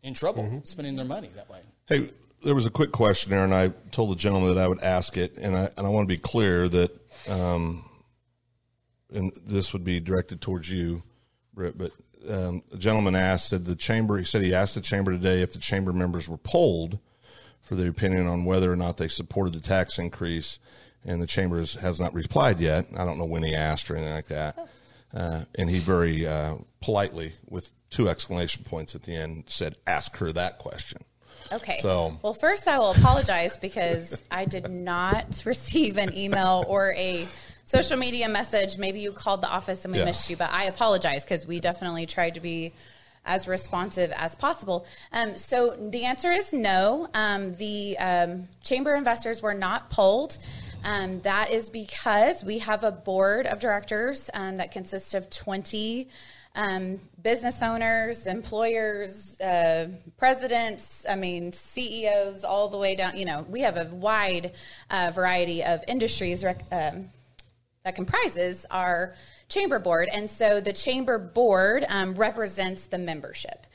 [0.04, 1.62] in trouble spending their money that way.
[1.88, 2.12] Hey,
[2.44, 5.18] there was a quick question there, and I told the gentleman that I would ask
[5.18, 6.92] it, and I and I want to be clear that,
[7.30, 7.90] um,
[9.14, 11.04] and this would be directed towards you,
[11.54, 11.78] Britt.
[11.78, 11.92] But
[12.30, 14.18] um, the gentleman asked, said the chamber.
[14.18, 17.00] He said he asked the chamber today if the chamber members were polled
[17.62, 20.60] for their opinion on whether or not they supported the tax increase,
[21.06, 22.88] and the chamber has- has not replied yet.
[22.96, 24.70] I don't know when he asked or anything like that.
[25.14, 30.18] Uh, and he very uh, politely, with two exclamation points at the end, said, "Ask
[30.18, 31.04] her that question."
[31.54, 31.80] Okay.
[31.82, 37.26] So- well, first I will apologize because I did not receive an email or a
[37.66, 38.78] social media message.
[38.78, 40.06] Maybe you called the office and we Yeah.
[40.06, 42.74] missed you, but I apologize because we definitely tried to be
[43.26, 44.86] as responsive as possible.
[45.14, 47.08] Um, so the answer is no.
[47.14, 50.38] Um, the um, chamber investors were not polled.
[50.84, 56.10] Um, that is because we have a board of directors um, that consists of 20
[56.56, 59.88] um, business owners, employers, uh,
[60.18, 63.18] presidents, I mean, CEOs, all the way down.
[63.18, 64.54] You know, we have a wide
[64.90, 67.10] uh, variety of industries rec- um,
[67.84, 69.16] that comprises our
[69.50, 70.10] chamber board.
[70.14, 73.66] And so the chamber board um, represents the membership.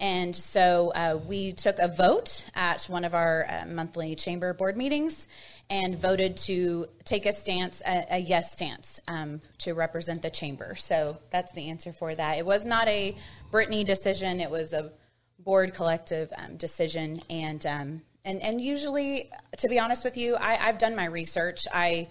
[0.00, 4.76] And so uh, we took a vote at one of our uh, monthly chamber board
[4.76, 5.26] meetings
[5.70, 10.74] and voted to take a stance, a, a yes stance, um, to represent the chamber.
[10.74, 12.38] So that's the answer for that.
[12.38, 13.14] It was not a
[13.50, 14.90] Brittany decision, it was a
[15.38, 17.22] board collective um, decision.
[17.28, 21.66] And, um, and, and usually, to be honest with you, I, I've done my research.
[21.72, 22.08] I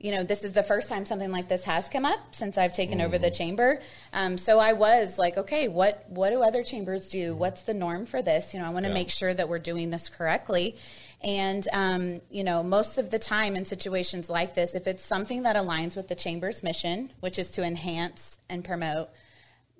[0.00, 2.72] you know, this is the first time something like this has come up since I've
[2.72, 3.82] taken over the chamber.
[4.14, 7.36] Um, so I was like, okay, what what do other chambers do?
[7.36, 8.54] What's the norm for this?
[8.54, 8.94] You know, I want to Yeah.
[8.94, 10.76] make sure that we're doing this correctly.
[11.22, 15.42] And um, you know, most of the time in situations like this, if it's something
[15.42, 19.10] that aligns with the chamber's mission, which is to enhance and promote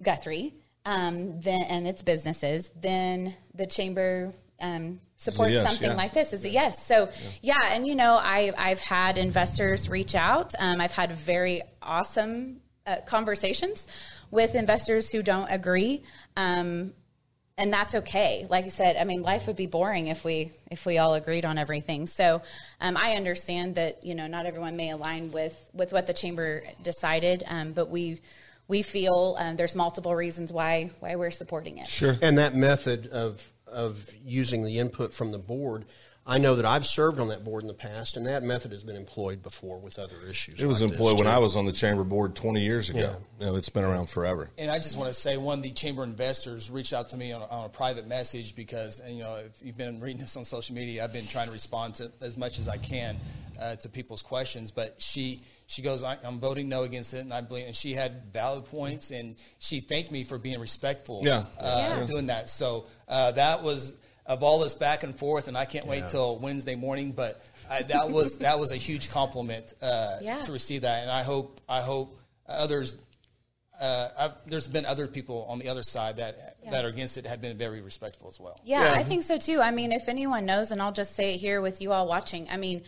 [0.02, 5.96] Guthrie, um, then and its businesses, then the chamber um, supports yes, something yeah.
[5.96, 6.32] like this.
[6.32, 6.84] Is a yes.
[6.84, 7.10] So
[7.42, 10.54] yeah, and you know, I I've had investors reach out.
[10.58, 13.86] Um, I've had very awesome uh, conversations
[14.30, 16.02] with investors who don't agree.
[16.36, 16.92] Um,
[17.58, 18.46] and that's okay.
[18.48, 21.44] Like I said, I mean, life would be boring if we if we all agreed
[21.44, 22.06] on everything.
[22.06, 22.42] So
[22.80, 26.62] um, I understand that you know not everyone may align with with what the chamber
[26.82, 28.20] decided, um, but we
[28.68, 31.88] we feel um, there's multiple reasons why why we're supporting it.
[31.88, 32.16] Sure.
[32.22, 35.84] And that method of of using the input from the board,
[36.26, 38.82] I know that I've served on that board in the past, and that method has
[38.84, 40.62] been employed before with other issues.
[40.62, 41.26] It was like this, employed when.
[41.26, 42.98] I was on the chamber board 20 years ago.
[43.00, 43.14] Yeah.
[43.40, 44.50] You know, it's been around forever.
[44.58, 47.32] And I just want to say, one of the chamber investors reached out to me
[47.32, 50.36] on a, on a private message because, and, you know, if you've been reading this
[50.36, 53.16] on social media, I've been trying to respond to as much as I can
[53.58, 54.70] uh, to people's questions.
[54.70, 57.94] But she she goes, I, I'm voting no against it, and I believe, and she
[57.94, 61.44] had valid points, and she thanked me for being respectful, Yeah.
[61.58, 62.06] uh, Yeah.
[62.06, 62.50] doing that.
[62.50, 63.94] So uh, that was.
[64.30, 67.10] Of all this back and forth, and I can't wait till Wednesday morning.
[67.10, 70.40] But I, that was that was a huge compliment uh, Yeah.
[70.42, 72.16] to receive that, and I hope I hope
[72.48, 72.94] others.
[73.80, 76.70] Uh, I've, there's been other people on the other side that Yeah.
[76.70, 78.60] that are against it have been very respectful as well.
[78.64, 79.60] Yeah, I think so too.
[79.60, 82.46] I mean, if anyone knows, and I'll just say it here with you all watching,
[82.52, 82.82] I mean,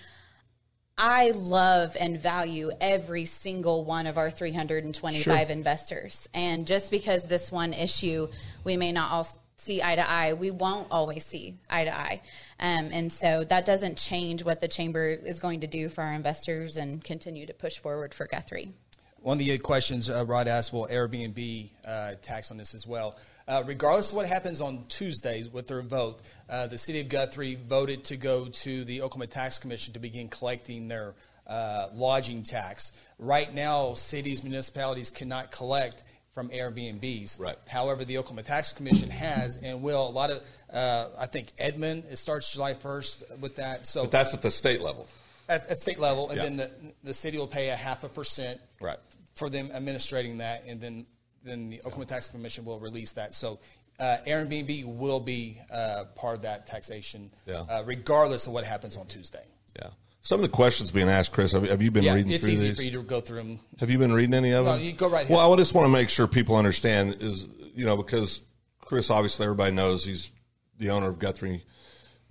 [0.97, 6.29] I love and value every single one of our 325 investors.
[6.35, 8.29] And just because this one issue
[8.63, 9.27] we may not all
[9.63, 12.21] see eye to eye, we won't always see eye to eye.
[12.59, 16.13] Um, and so that doesn't change what the chamber is going to do for our
[16.13, 18.73] investors and continue to push forward for Guthrie.
[19.21, 23.17] One of the questions uh, Rod asked, will Airbnb uh, tax on this as well?
[23.47, 27.57] Uh, regardless of what happens on Tuesdays with their vote, uh, the city of Guthrie
[27.57, 31.15] voted to go to the Oklahoma Tax Commission to begin collecting their
[31.47, 32.93] uh, lodging tax.
[33.19, 37.39] Right now, cities, municipalities cannot collect from Airbnbs.
[37.39, 37.57] Right.
[37.67, 40.09] However, the Oklahoma Tax Commission has and will.
[40.09, 40.43] A lot of,
[40.73, 43.87] uh, I think Edmond, it starts July 1st with that.
[43.87, 45.07] So But that's at the state level.
[45.49, 46.43] at, at state level, and Yeah.
[46.45, 46.71] then the,
[47.05, 48.99] the city will pay a half a percent Right.
[49.35, 51.07] for them administrating that, and then
[51.45, 53.35] then the Oklahoma Tax Commission will release that.
[53.35, 53.59] So
[53.99, 57.65] uh, Airbnb will be uh, part of that taxation, Yeah.
[57.69, 59.45] uh, regardless of what happens on Tuesday.
[59.75, 59.89] Yeah.
[60.25, 62.55] Some of the questions being asked, Chris, have, have you been Yeah, reading it's through
[62.55, 62.77] easy these?
[62.77, 63.61] for you to go through them.
[63.81, 64.77] Have you been reading any of them?
[64.79, 65.37] No, you go right ahead.
[65.37, 68.41] Well, I just want to make sure people understand is you know because
[68.81, 70.31] Chris obviously everybody knows he's
[70.79, 71.65] the owner of Guthrie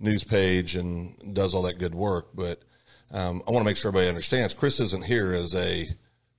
[0.00, 2.62] News Page and does all that good work, but
[3.10, 5.86] um, I want to make sure everybody understands Chris isn't here as a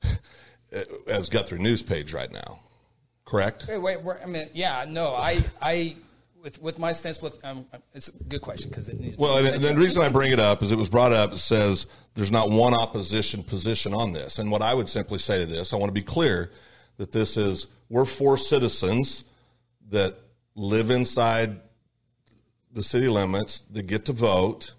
[1.07, 2.59] as Guthrie News Page right now,
[3.25, 3.65] correct?
[3.69, 5.95] Wait, wait, wait, I mean, yeah, no, I, I,
[6.43, 9.17] with with my stance with, um, it's a good question because it needs.
[9.17, 11.31] Well, and, and the reason I bring it up is it was brought up.
[11.31, 15.39] It says there's not one opposition position on this, and what I would simply say
[15.39, 16.51] to this, I want to be clear
[16.97, 19.23] that this is we're four citizens
[19.89, 20.17] that
[20.55, 21.59] live inside
[22.73, 24.73] the city limits that get to vote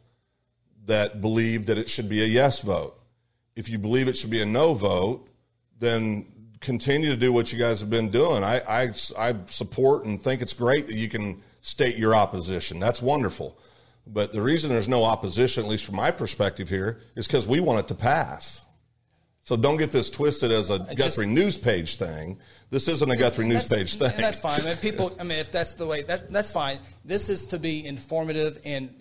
[0.86, 3.00] that believe that it should be a yes vote.
[3.56, 5.28] If you believe it should be a no vote,
[5.78, 6.26] then
[6.60, 8.42] continue to do what you guys have been doing.
[8.42, 12.78] I, I, I support and think it's great that you can state your opposition.
[12.78, 13.58] That's wonderful.
[14.06, 17.58] But the reason there's no opposition, at least from my perspective here, is because we
[17.58, 18.60] want it to pass.
[19.44, 22.38] So don't get this twisted as a Guthrie news page thing.
[22.68, 24.12] This isn't a Guthrie news page thing.
[24.18, 24.60] That's fine.
[24.60, 26.78] I mean, people, I mean, if that's the way, that that's fine.
[27.04, 28.94] This is to be informative and,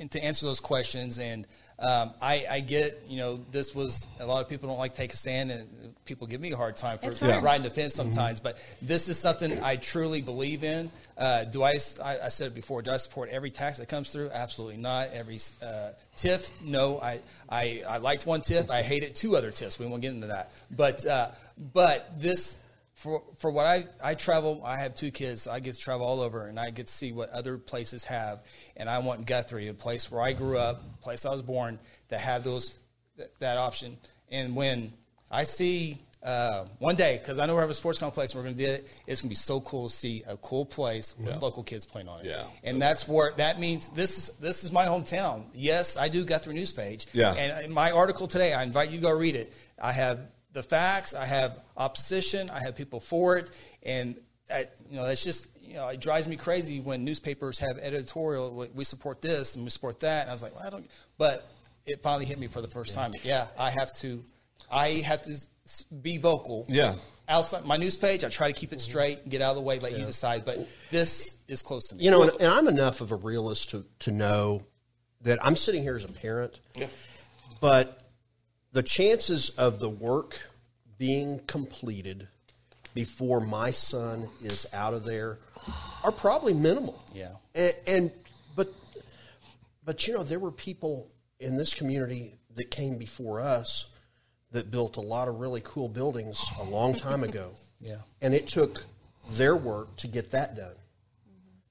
[0.00, 1.18] and to answer those questions.
[1.18, 1.46] And
[1.80, 5.12] um, I, I get, you know, this was a lot of people don't like take
[5.14, 8.38] a stand, and people give me a hard time for riding the fence sometimes.
[8.38, 10.90] But this is something I truly believe in.
[11.16, 12.18] Uh, do I, I?
[12.24, 12.82] I said it before.
[12.82, 14.30] Do I support every tax that comes through?
[14.30, 15.10] Absolutely not.
[15.12, 16.50] Every uh, TIF?
[16.62, 16.98] No.
[17.00, 18.70] I, I I liked one TIF.
[18.70, 19.78] I hated two other TIFs.
[19.78, 20.52] We won't get into that.
[20.70, 21.30] But uh,
[21.72, 22.56] but this
[23.00, 25.42] for for what I I travel, I have two kids.
[25.42, 28.04] So I get to travel all over, and I get to see what other places
[28.04, 28.40] have.
[28.76, 31.78] And I want Guthrie, a place where I grew up, a place I was born,
[32.10, 32.74] to have those
[33.16, 33.96] that, that option.
[34.30, 34.92] And when
[35.30, 38.44] I see uh, one day, because I know we have a sports complex, and we're
[38.44, 38.88] going to do it.
[39.06, 42.08] It's going to be so cool to see a cool place with local kids playing
[42.08, 42.26] on it.
[42.26, 42.44] Yeah.
[42.64, 45.44] and that's where that means this is this is my hometown.
[45.54, 47.06] Yes, I do Guthrie News Page.
[47.14, 47.32] Yeah.
[47.32, 49.54] and in my article today, I invite you to go read it.
[49.80, 50.20] I have
[50.52, 51.14] the facts.
[51.14, 52.50] I have opposition.
[52.50, 53.50] I have people for it,
[53.82, 54.16] and
[54.52, 58.66] I, you know it's just you know it drives me crazy when newspapers have editorial.
[58.74, 60.22] "We- support this and we support that.
[60.22, 60.90] And I was like, well, I don't.
[61.16, 61.48] But
[61.86, 63.12] it finally hit me for the first time.
[63.22, 64.24] Yeah, I have to.
[64.70, 65.34] I have to
[66.02, 66.64] be vocal.
[66.68, 66.94] Yeah.
[67.28, 68.90] Outside my news page, I try to keep it mm-hmm.
[68.90, 70.44] straight, get out of the way, let you decide.
[70.44, 72.04] But this is close to me.
[72.04, 74.62] You know, and, and I'm enough of a realist to, to know
[75.22, 76.86] that I'm sitting here as a parent, yeah.
[77.60, 78.00] but
[78.72, 80.40] the chances of the work
[80.98, 82.28] being completed
[82.94, 85.38] before my son is out of there
[86.02, 87.02] are probably minimal.
[87.14, 87.32] Yeah.
[87.54, 88.12] And, and
[88.56, 88.68] but
[89.84, 93.86] but you know, there were people in this community that came before us
[94.52, 97.50] that built a lot of really cool buildings a long time ago.
[97.82, 97.96] Yeah.
[98.20, 98.84] And it took
[99.30, 100.74] their work to get that done.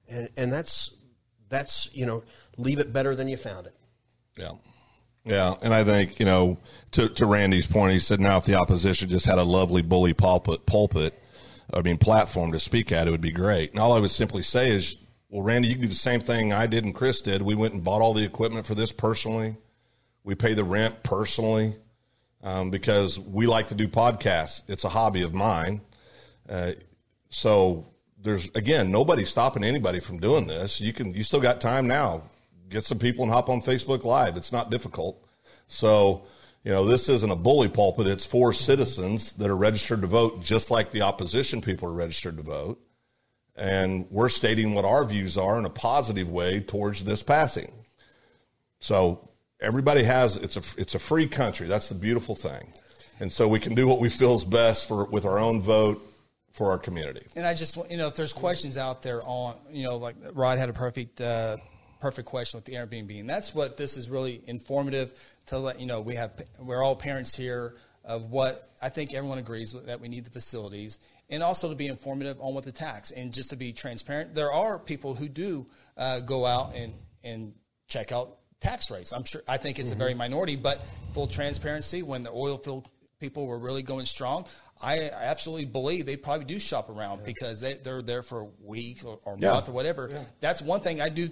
[0.08, 0.92] And and that's
[1.48, 2.24] that's, you know,
[2.56, 3.74] leave it better than you found it.
[4.36, 4.54] Yeah.
[5.24, 6.58] Yeah, and I think you know
[6.92, 10.14] to to Randy's point, he said now if the opposition just had a lovely bully
[10.14, 11.20] pulpit, pulpit,
[11.72, 13.70] I mean platform to speak at, it would be great.
[13.70, 14.96] And all I would simply say is,
[15.28, 17.42] well, Randy, you can do the same thing I did and Chris did.
[17.42, 19.56] We went and bought all the equipment for this personally.
[20.24, 21.76] We pay the rent personally
[22.42, 24.62] um, because we like to do podcasts.
[24.68, 25.82] It's a hobby of mine.
[26.48, 26.72] Uh,
[27.28, 27.86] so
[28.22, 30.80] there's again nobody stopping anybody from doing this.
[30.80, 32.22] You can you still got time now.
[32.70, 34.36] Get some people and hop on Facebook Live.
[34.36, 35.22] It's not difficult.
[35.68, 36.24] So
[36.64, 38.06] you know this isn't a bully pulpit.
[38.06, 42.36] It's for citizens that are registered to vote, just like the opposition people are registered
[42.38, 42.80] to vote.
[43.56, 47.72] and we're stating what our views are in a positive way towards this passing.
[48.80, 49.28] So
[49.60, 51.66] everybody has it's a it's a free country.
[51.66, 52.72] That's the beautiful thing,
[53.20, 56.00] and so we can do what we feel is best for with our own vote
[56.52, 57.26] for our community.
[57.36, 60.58] And I just, you know, if there's questions out there on, you know, like Rod
[60.58, 61.58] had a perfect, uh,
[62.00, 65.14] perfect question with the Airbnb, and that's what this is really informative
[65.46, 66.00] to let you know.
[66.00, 70.08] We have, we're all parents here of what I think everyone agrees with, that we
[70.08, 73.56] need the facilities, and also to be informative on what the tax and just to
[73.56, 74.34] be transparent.
[74.34, 77.52] There are people who do uh, go out and and
[77.86, 79.12] check out tax rates.
[79.12, 79.42] I'm sure.
[79.46, 79.96] I think it's mm-hmm.
[79.96, 80.80] a very minority, but
[81.12, 82.02] full transparency.
[82.02, 82.88] When the oil field
[83.20, 84.46] people were really going strong,
[84.80, 87.26] I absolutely believe they probably do shop around yeah.
[87.26, 89.52] because they, they're there for a week or, or yeah.
[89.52, 90.08] month or whatever.
[90.10, 90.24] Yeah.
[90.40, 91.28] That's one thing I do.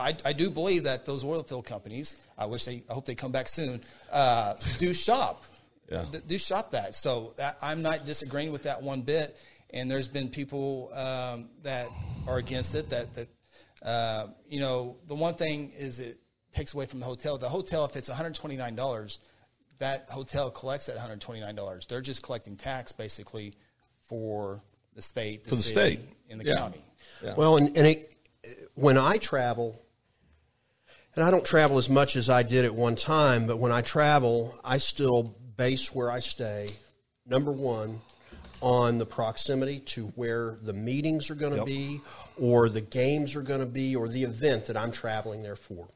[0.00, 2.16] I, I do believe that those oil field companies.
[2.36, 2.82] I wish they.
[2.88, 3.82] I hope they come back soon.
[4.10, 5.44] Uh, do shop.
[5.90, 6.04] Yeah.
[6.26, 6.94] do shop that.
[6.94, 9.36] So that, I'm not disagreeing with that one bit.
[9.72, 11.88] And there's been people um, that
[12.26, 12.88] are against it.
[12.90, 13.28] That that
[13.82, 16.18] uh, you know the one thing is it
[16.52, 17.38] takes away from the hotel.
[17.38, 19.18] The hotel, if it's 129 dollars
[19.80, 21.88] that hotel collects that $129.
[21.88, 23.54] They're just collecting tax basically
[24.06, 24.62] for
[24.94, 26.56] the state, the for the state, in the yeah.
[26.56, 26.84] county.
[27.24, 27.34] Yeah.
[27.36, 28.14] Well, and, and it,
[28.74, 29.80] when I travel,
[31.16, 33.82] and I don't travel as much as I did at one time, but when I
[33.82, 36.70] travel, I still base where I stay.
[37.26, 38.00] Number one,
[38.60, 41.66] on the proximity to where the meetings are going to yep.
[41.66, 42.00] be,
[42.38, 45.88] or the games are going to be, or the event that I'm traveling there for.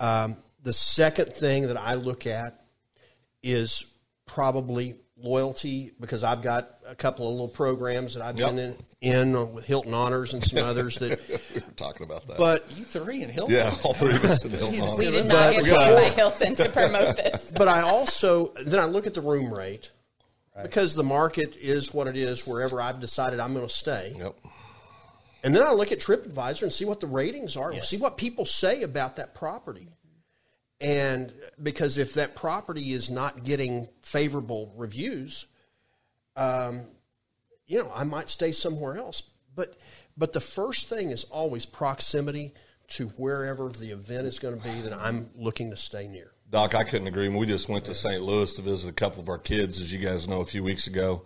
[0.00, 2.64] Um, the second thing that I look at
[3.42, 3.84] is
[4.26, 8.50] probably loyalty because I've got a couple of little programs that I've yep.
[8.50, 11.20] been in, in uh, with Hilton Honors and some others that
[11.54, 12.36] we were talking about that.
[12.36, 14.80] But you three in Hilton, yeah, all three of us in Hilton.
[14.80, 14.94] Honors.
[14.98, 17.52] We did not but, get paid by Hilton to promote this.
[17.54, 19.90] But I also then I look at the room rate
[20.56, 20.64] right.
[20.64, 24.14] because the market is what it is wherever I've decided I'm going to stay.
[24.16, 24.36] Yep.
[25.44, 27.90] And then I look at TripAdvisor and see what the ratings are, yes.
[27.90, 29.88] see what people say about that property.
[30.80, 31.32] And
[31.62, 35.46] because if that property is not getting favorable reviews,
[36.36, 36.82] um,
[37.66, 39.22] you know, I might stay somewhere else.
[39.54, 39.76] But
[40.16, 42.52] but the first thing is always proximity
[42.86, 46.32] to wherever the event is going to be that I'm looking to stay near.
[46.50, 47.28] Doc, I couldn't agree.
[47.28, 48.22] We just went to St.
[48.22, 50.86] Louis to visit a couple of our kids, as you guys know, a few weeks
[50.86, 51.22] ago.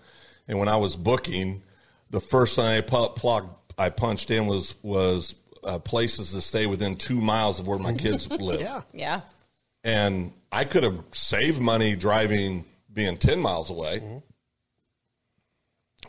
[0.47, 1.63] And when I was booking,
[2.11, 5.35] the first thing I, pu- I punched in was was
[5.65, 8.61] uh, places to stay within two miles of where my kids live.
[8.61, 9.21] yeah, yeah.
[9.89, 14.19] And I could have saved money driving being 10 miles away, mm-hmm.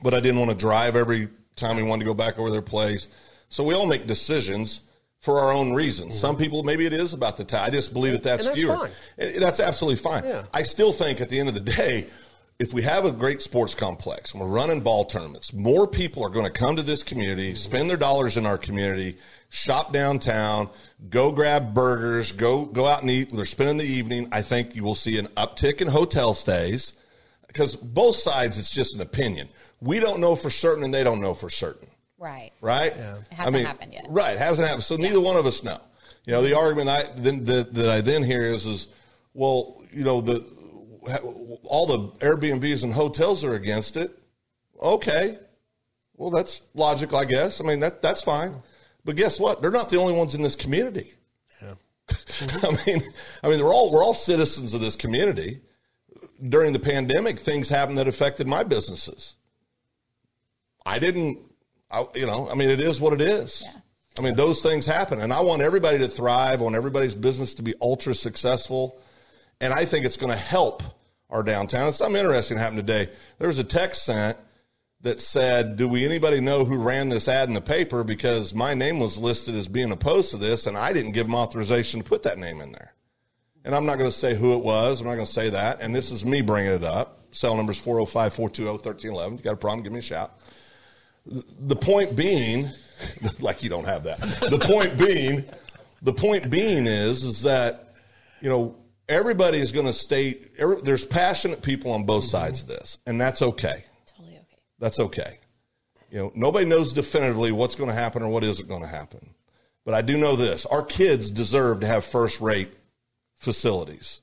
[0.04, 2.62] but I didn't want to drive every time we wanted to go back over their
[2.62, 3.08] place.
[3.48, 4.82] So we all make decisions
[5.20, 6.12] for our own reasons.
[6.12, 6.20] Mm-hmm.
[6.20, 7.64] Some people, maybe it is about the time.
[7.64, 8.76] I just believe that that's, that's fewer.
[8.76, 9.40] Fine.
[9.40, 10.26] That's absolutely fine.
[10.26, 10.44] Yeah.
[10.54, 12.08] I still think at the end of the day,
[12.60, 16.30] if we have a great sports complex and we're running ball tournaments, more people are
[16.30, 19.18] going to come to this community, spend their dollars in our community,
[19.48, 20.70] shop downtown,
[21.10, 23.32] go grab burgers, go go out and eat.
[23.32, 24.28] They're spending the evening.
[24.34, 26.96] I think you will see an uptick in hotel stays
[27.48, 28.58] because both sides.
[28.58, 29.48] It's just an opinion.
[29.80, 31.88] We don't know for certain, and they don't know for certain.
[32.18, 32.52] Right.
[32.60, 32.94] Right.
[32.94, 33.20] Yeah.
[33.20, 34.08] It hasn't I mean, happened yet.
[34.10, 34.34] Right.
[34.34, 34.84] It hasn't happened.
[34.84, 35.08] So yeah.
[35.08, 35.80] neither one of us know.
[36.26, 38.90] You know, the argument I then that, that I then hear is is
[39.34, 40.46] well, you know the
[41.18, 44.18] all the Airbnbs and hotels are against it.
[44.82, 45.38] Okay,
[46.16, 47.62] well that's logical, I guess.
[47.62, 48.56] I mean that that's fine,
[49.06, 49.62] but guess what?
[49.62, 51.14] They're not the only ones in this community.
[51.62, 51.76] Yeah.
[52.64, 53.02] I mean,
[53.44, 55.62] I mean, they're all we're all citizens of this community.
[56.48, 59.36] During the pandemic, things happened that affected my businesses.
[60.86, 61.38] I didn't,
[61.92, 63.62] I, you know, I mean, it is what it is.
[63.66, 63.74] Yeah.
[64.18, 66.60] I mean, those things happen, and I want everybody to thrive.
[66.60, 69.00] I want everybody's business to be ultra successful,
[69.62, 70.84] and I think it's going to help
[71.30, 71.88] our downtown.
[71.88, 73.10] And something interesting happened today.
[73.38, 74.38] There was a text sent
[75.02, 78.04] that said, "Do we anybody know who ran this ad in the paper?
[78.04, 81.36] Because my name was listed as being opposed to this, and I didn't give them
[81.36, 82.94] authorization to put that name in there."
[83.66, 85.02] And I'm not going to say who it was.
[85.02, 85.82] I'm not going to say that.
[85.82, 87.20] And this is me bringing it up.
[87.32, 89.38] Cell number is 405 420 1311.
[89.38, 89.84] You got a problem?
[89.84, 90.40] Give me a shout.
[91.26, 92.70] The point being,
[93.40, 94.20] like you don't have that.
[94.50, 95.46] The point being,
[96.02, 97.94] the point being is, is that,
[98.42, 98.76] you know,
[99.10, 102.32] everybody is going to state every, there's passionate people on both mm-hmm.
[102.32, 103.84] sides of this, and that's okay.
[104.06, 104.58] Totally okay.
[104.80, 105.40] That's okay.
[106.12, 109.34] You know, nobody knows definitively what's going to happen or what isn't going to happen.
[109.86, 112.70] But I do know this our kids deserve to have first rate
[113.38, 114.22] facilities.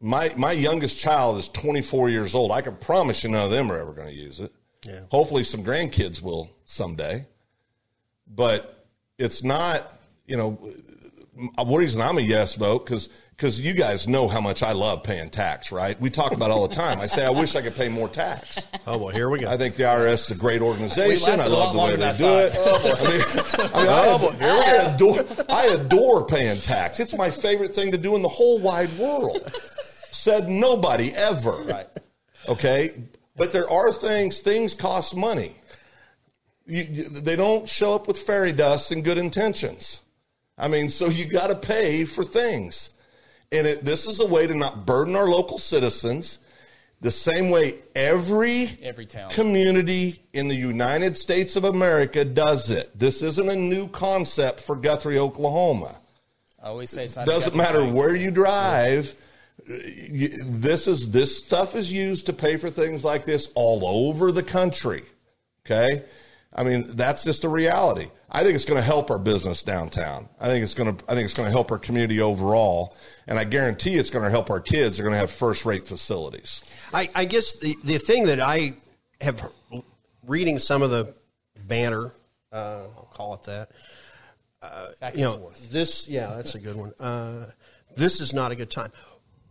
[0.00, 2.52] My, my youngest child is 24 years old.
[2.52, 4.52] I can promise you none of them are ever going to use it.
[4.86, 5.00] Yeah.
[5.10, 7.26] Hopefully, some grandkids will someday.
[8.28, 8.86] But
[9.18, 10.68] it's not, you know, uh,
[11.58, 13.08] uh, uh, one reason I'm a yes vote because
[13.38, 15.98] because you guys know how much I love paying tax, right?
[16.00, 16.98] We talk about it all the time.
[16.98, 18.66] I say I wish I could pay more tax.
[18.84, 19.48] Oh well, here we go.
[19.48, 21.24] I think the IRS is a great organization.
[21.24, 22.56] lasted I a lot love the way they than I do it.
[22.58, 26.98] I mean, I, mean, Oh, boy, here we I adore, I adore paying tax.
[26.98, 29.52] It's my favorite thing to do in the whole wide world.
[30.10, 31.52] Said nobody ever.
[31.62, 31.86] Right.
[32.48, 32.92] Okay,
[33.36, 34.40] but there are things.
[34.40, 35.54] Things cost money.
[36.66, 40.02] You, you, they don't show up with fairy dust and good intentions.
[40.58, 42.92] I mean, so you got to pay for things,
[43.52, 46.38] and it, this is a way to not burden our local citizens.
[47.00, 49.30] The same way every Every town.
[49.30, 52.98] community in the United States of America does it.
[52.98, 55.94] This isn't a new concept for Guthrie, Oklahoma.
[56.60, 57.26] I always say it's not.
[57.26, 57.94] Doesn't matter thing.
[57.94, 59.14] where you drive.
[59.68, 64.32] you- This is this stuff is used to pay for things like this all over
[64.32, 65.04] the country.
[65.64, 66.02] Okay,
[66.54, 68.10] I mean that's just a reality.
[68.30, 70.28] I think it's going to help our business downtown.
[70.40, 71.04] I think it's going to.
[71.06, 72.96] I think it's going to help our community overall,
[73.26, 74.96] and I guarantee it's going to help our kids.
[74.96, 76.62] They're going to have first rate facilities.
[76.92, 78.74] I, I guess the, the thing that I
[79.20, 79.50] have
[80.26, 81.14] reading some of the
[81.66, 82.12] banner,
[82.52, 83.70] uh, I'll call it that.
[85.00, 85.70] Back You know, forth.
[85.70, 86.92] this yeah, that's a good one.
[86.98, 87.46] Uh,
[87.96, 88.90] this is not a good time.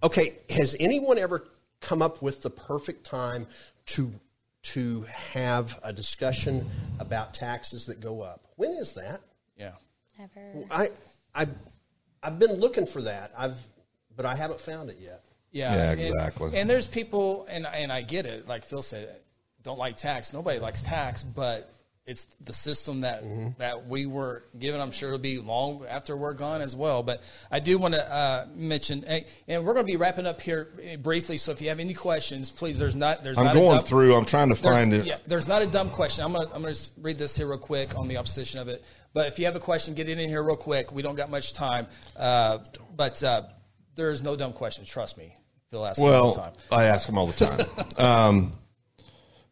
[0.03, 1.45] Okay, has anyone ever
[1.79, 3.47] come up with the perfect time
[3.87, 4.11] to
[4.73, 8.41] to have a discussion about taxes that go up?
[8.55, 9.21] When is that?
[9.57, 9.71] Yeah.
[10.19, 10.65] Never.
[10.71, 10.89] I
[11.35, 11.47] I
[12.23, 13.31] I've been looking for that.
[13.37, 13.57] I've
[14.15, 15.23] but I haven't found it yet.
[15.51, 16.57] Yeah, Yeah, and- exactly.
[16.57, 18.47] And, there's people, and and I get it.
[18.47, 19.15] Like Phil said,
[19.63, 20.33] don't like tax.
[20.33, 21.71] Nobody likes tax, but
[22.07, 23.49] it's the system that Mm-hmm.
[23.59, 24.79] that we were given.
[24.79, 27.03] I'm sure it'll be long after we're gone as well.
[27.03, 29.03] But I do want to uh, mention,
[29.47, 31.37] and we're going to be wrapping up here eh, briefly.
[31.37, 32.79] So if you have any questions, please.
[32.79, 33.23] There's not.
[33.23, 34.15] There's I'm not a going dumb- through.
[34.15, 35.05] I'm trying to find it.
[35.05, 36.23] Yeah, there's not a dumb question.
[36.23, 38.83] I'm gonna I'm gonna read this here real quick on the opposition of it.
[39.13, 40.91] But if you have a question, get it in here real quick.
[40.93, 41.87] We don't got much time.
[42.15, 42.59] Uh,
[42.95, 43.43] but uh,
[43.95, 44.87] there's no dumb questions.
[44.87, 45.33] Trust me.
[45.71, 46.53] Phil asks me all the time.
[46.71, 47.65] I ask them all the time.
[47.97, 48.51] um,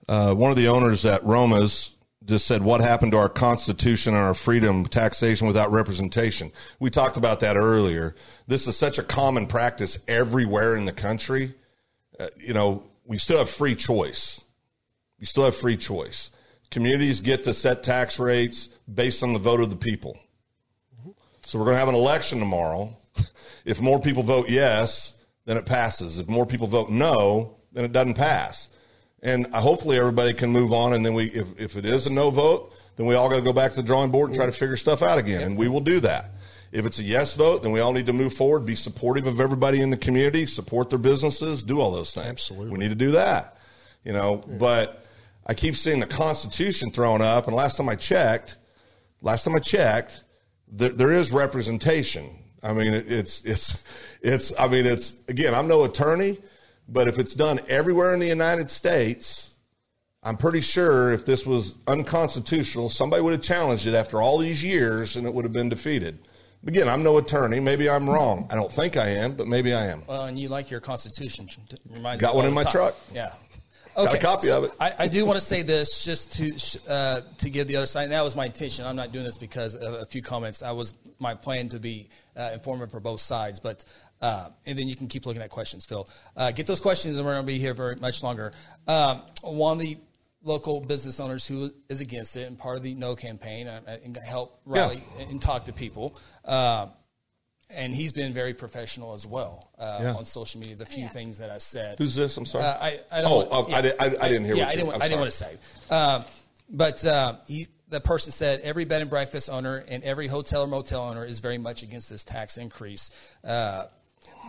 [0.07, 1.91] uh, one of the owners at Roma's
[2.25, 7.17] just said, "What happened to our Constitution and our freedom, taxation without representation?" We talked
[7.17, 8.15] about that earlier.
[8.47, 11.53] This is such a common practice everywhere in the country.
[12.19, 14.41] Uh, you know, we still have free choice.
[15.19, 16.31] You still have free choice.
[16.71, 20.17] Communities get to set tax rates based on the vote of the people.
[21.45, 22.95] So we're going to have an election tomorrow.
[23.65, 25.15] If more people vote yes,
[25.45, 26.19] then it passes.
[26.19, 28.69] If more people vote no, then it doesn't pass.
[29.25, 30.93] And hopefully everybody can move on.
[30.93, 33.41] And then we, if, if it is a no vote, then we all got to
[33.41, 35.41] go back to the drawing board and try to figure stuff out again.
[35.41, 36.29] And we will do that.
[36.71, 39.39] If it's a yes vote, then we all need to move forward, be supportive of
[39.39, 42.27] everybody in the community, support their businesses, do all those things.
[42.27, 42.69] Absolutely.
[42.69, 43.57] We need to do that.
[44.03, 45.05] You know, but
[45.47, 47.47] I keep seeing the Constitution thrown up.
[47.47, 48.57] And last time I checked,
[49.21, 50.23] last time I checked,
[50.67, 52.29] there, there is representation.
[52.61, 53.83] I mean, it, it's it's
[54.21, 54.53] it's.
[54.59, 55.53] I mean, it's again.
[55.53, 56.39] I'm no attorney,
[56.87, 59.51] but if it's done everywhere in the United States,
[60.23, 64.63] I'm pretty sure if this was unconstitutional, somebody would have challenged it after all these
[64.63, 66.19] years, and it would have been defeated.
[66.65, 67.59] Again, I'm no attorney.
[67.59, 68.47] Maybe I'm wrong.
[68.49, 70.01] I don't think I am, but maybe I am.
[70.07, 71.47] Well, and you like your Constitution.
[71.87, 72.71] Reminds Got one in my time.
[72.71, 72.95] truck.
[73.13, 73.33] Yeah.
[73.95, 74.71] Got a copy of it.
[74.79, 78.03] I, I do want to say this just to uh, to give the other side.
[78.03, 78.85] And that was my intention.
[78.85, 80.61] I'm not doing this because of a few comments.
[80.63, 83.59] I was my plan to be uh, informative for both sides.
[83.59, 83.85] But
[84.25, 86.09] uh, and then you can keep looking at questions, Phil.
[86.35, 88.51] Uh, get those questions, and we're going to be here very much longer.
[88.87, 89.97] Um, one of the
[90.43, 94.17] local business owners who is against it and part of the No campaign uh, and
[94.17, 96.15] help rally and talk to people.
[96.43, 96.87] Uh,
[97.69, 100.13] and he's been very professional as well uh, Yeah.
[100.15, 100.75] on social media.
[100.75, 101.09] The few Yeah.
[101.09, 101.97] things that I said.
[101.97, 102.37] Who's this?
[102.37, 102.63] I'm sorry.
[102.63, 104.69] Uh, I, I don't Oh, want- oh, I di- I- I didn't hear Yeah, what
[104.69, 104.87] I you- didn't.
[104.87, 105.57] Want, I'm didn't want to say.
[105.89, 106.25] Um,
[106.69, 110.67] but uh, he, the person said every bed and breakfast owner and every hotel or
[110.67, 113.09] motel owner is very much against this tax increase.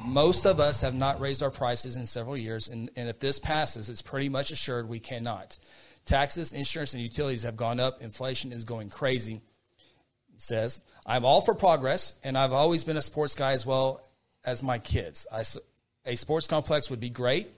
[0.05, 3.39] Most of us have not raised our prices in several years, and, and if this
[3.39, 5.59] passes, it's pretty much assured we cannot.
[6.05, 8.01] Taxes, insurance, and utilities have gone up.
[8.03, 9.41] Inflation is going crazy.
[10.33, 14.09] He says, I'm all for progress, and I've always been a sports guy as well
[14.45, 15.27] as my kids.
[15.33, 15.43] I
[16.07, 17.49] a sports complex would be great,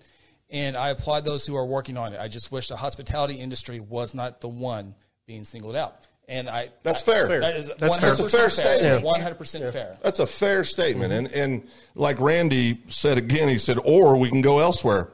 [0.48, 2.20] and I applaud those who are working on it.
[2.20, 4.94] I just wish the hospitality industry was not the one
[5.26, 6.06] being singled out.
[6.28, 7.26] And I That's fair.
[7.40, 8.10] That is That's 100% fair.
[8.10, 9.04] That's a fair statement.
[9.04, 9.98] One hundred percent fair.
[10.02, 11.12] That's a fair statement.
[11.12, 15.10] And and like Randy said again, he said, or we can go elsewhere.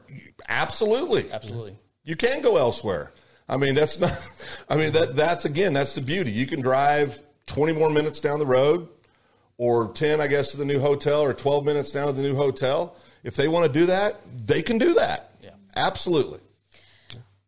[0.49, 1.31] Absolutely.
[1.31, 1.77] Absolutely.
[2.03, 3.13] You can go elsewhere.
[3.47, 4.19] I mean, that's not
[4.69, 6.31] I mean that that's again, that's the beauty.
[6.31, 8.89] You can drive twenty more minutes down the road
[9.57, 12.35] or ten, I guess, to the new hotel or twelve minutes down to the new
[12.35, 12.97] hotel.
[13.23, 15.31] If they want to do that, they can do that.
[15.41, 15.51] Yeah.
[15.77, 16.39] Absolutely.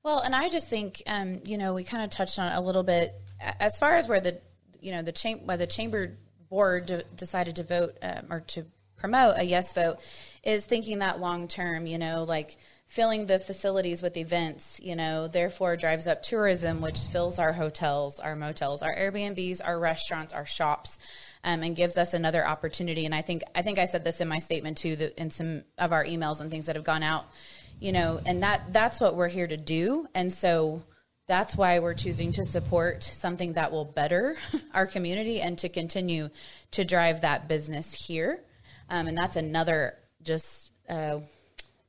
[0.04, 2.62] Well, and I just think, um, you know, we kind of touched on it a
[2.62, 4.40] little bit A- as far as where the,
[4.82, 6.18] you know, the cham- where the chamber
[6.50, 8.66] board de- decided to vote um, or to
[8.98, 9.98] promote a yes vote
[10.44, 12.58] is thinking that long term, you know, like
[12.88, 18.20] filling the facilities with events, you know, therefore drives up tourism, which fills our hotels,
[18.20, 20.98] our motels, our Airbnbs, our restaurants, our shops,
[21.44, 23.06] um, and gives us another opportunity.
[23.06, 25.64] And I think I think I said this in my statement too, that in some
[25.78, 27.26] of our emails and things that have gone out,
[27.80, 30.08] you know, and that that's what we're here to do.
[30.16, 30.82] And so
[31.28, 34.38] that's why we're choosing to support something that will better
[34.74, 36.30] our community and to continue
[36.72, 38.42] to drive that business here.
[38.90, 41.20] Um, and that's another just uh,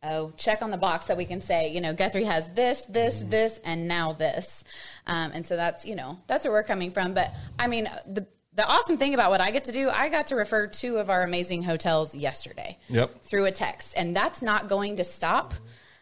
[0.02, 3.20] oh, check on the box that we can say, you know, Guthrie has this, this,
[3.20, 3.30] mm-hmm.
[3.30, 4.64] this, and now this.
[5.06, 7.14] Um, and so that's, you know, that's where we're coming from.
[7.14, 10.28] But I mean, the, the awesome thing about what I get to do, I got
[10.28, 12.76] to refer two of our amazing hotels yesterday.
[12.88, 13.22] Yep.
[13.22, 13.94] Through a text.
[13.96, 15.54] And that's not going to stop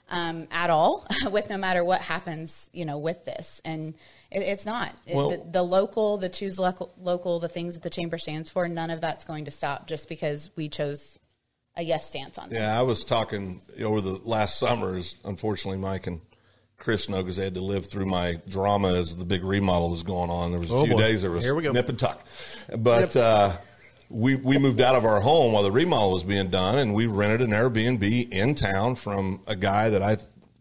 [0.08, 3.60] um, at all with no matter what happens, you know, with this.
[3.64, 3.94] And
[4.30, 7.90] it, it's not well, the, the, local, the choose local, local, the things that the
[7.90, 8.68] chamber stands for.
[8.68, 11.18] None of that's going to stop just because we chose
[11.76, 12.58] a yes stance on this.
[12.58, 15.16] Yeah, I was talking over the last summers.
[15.24, 16.20] Unfortunately, Mike and
[16.78, 20.02] Chris know because they had to live through my drama as the big remodel was
[20.02, 20.52] going on.
[20.52, 21.00] There was a oh few boy.
[21.00, 21.72] days there was Here we go.
[21.72, 22.24] nip and tuck,
[22.78, 23.14] but.
[23.14, 23.24] Yep.
[23.24, 23.56] Uh,
[24.08, 27.06] we, we moved out of our home while the remodel was being done, and we
[27.06, 30.16] rented an Airbnb in town from a guy that I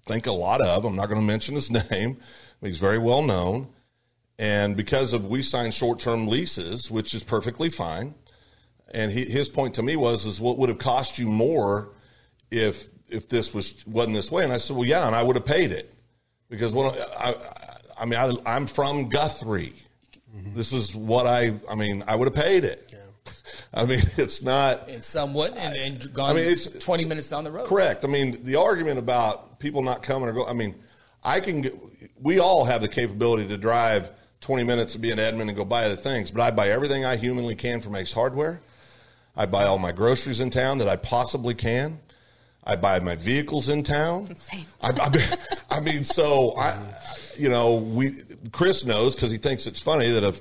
[0.06, 0.86] think a lot of.
[0.86, 2.18] I'm not going to mention his name.
[2.62, 3.68] He's very well known.
[4.38, 8.14] And because of we signed short term leases, which is perfectly fine.
[8.94, 11.90] And he, his point to me was, is what would have cost you more
[12.52, 14.44] if if this was wasn't this way?
[14.44, 15.94] And I said, well, yeah, and I would have paid it
[16.50, 16.80] because I,
[17.18, 17.36] I,
[18.00, 19.74] I mean, I, am from Guthrie.
[20.36, 20.56] Mm-hmm.
[20.56, 22.94] This is what I, I mean, I would have paid it.
[23.76, 24.90] I mean, it's not.
[24.90, 27.68] And somewhat, and, and gone I mean, it's 20 minutes down the road.
[27.68, 28.06] Correct.
[28.06, 30.76] I mean, the argument about people not coming or going, I mean,
[31.24, 31.78] I can get,
[32.22, 34.12] we all have the capability to drive
[34.42, 37.04] 20 minutes to be in Edmond and go buy other things, but I buy everything
[37.04, 38.62] I humanly can from Ace Hardware.
[39.36, 42.00] I buy all my groceries in town that I possibly can.
[42.64, 44.36] I buy my vehicles in town.
[44.38, 44.66] Same.
[44.82, 45.24] I, I, mean,
[45.70, 46.80] I mean, so I,
[47.38, 50.34] you know, we Chris knows because he thinks it's funny that a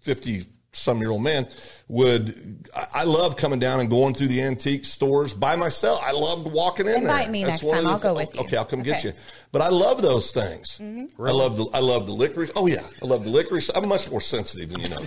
[0.00, 1.48] 50 some year old man
[1.88, 6.00] would I love coming down and going through the antique stores by myself.
[6.04, 7.32] I loved walking in Invite there.
[7.32, 7.86] me That's next time.
[7.86, 8.40] I'll go with you.
[8.42, 8.90] Okay, I'll come okay.
[8.90, 9.12] get you.
[9.50, 10.78] But I love those things.
[10.78, 11.20] Mm-hmm.
[11.20, 11.34] Really?
[11.34, 12.52] I love the I love the licorice.
[12.54, 13.70] Oh yeah, I love the licorice.
[13.74, 15.02] I'm much more sensitive than you know.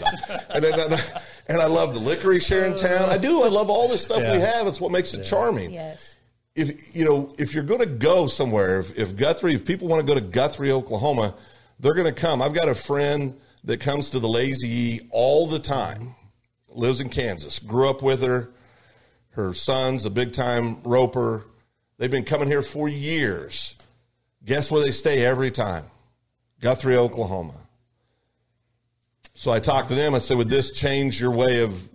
[0.49, 0.99] and, then,
[1.47, 3.09] and I love the licorice here in town.
[3.09, 3.43] I do.
[3.43, 4.33] I love all this stuff yeah.
[4.33, 4.67] we have.
[4.67, 5.25] It's what makes it yeah.
[5.25, 5.71] charming.
[5.71, 6.17] Yes.
[6.55, 10.01] If you know, if you're going to go somewhere, if, if Guthrie, if people want
[10.01, 11.33] to go to Guthrie, Oklahoma,
[11.79, 12.41] they're going to come.
[12.41, 16.15] I've got a friend that comes to the Lazy E all the time.
[16.69, 17.59] Lives in Kansas.
[17.59, 18.49] Grew up with her.
[19.31, 21.45] Her son's a big time roper.
[21.97, 23.75] They've been coming here for years.
[24.45, 25.85] Guess where they stay every time?
[26.59, 27.55] Guthrie, Oklahoma.
[29.33, 30.15] So I talked to them.
[30.15, 31.89] I said, Would this change your way of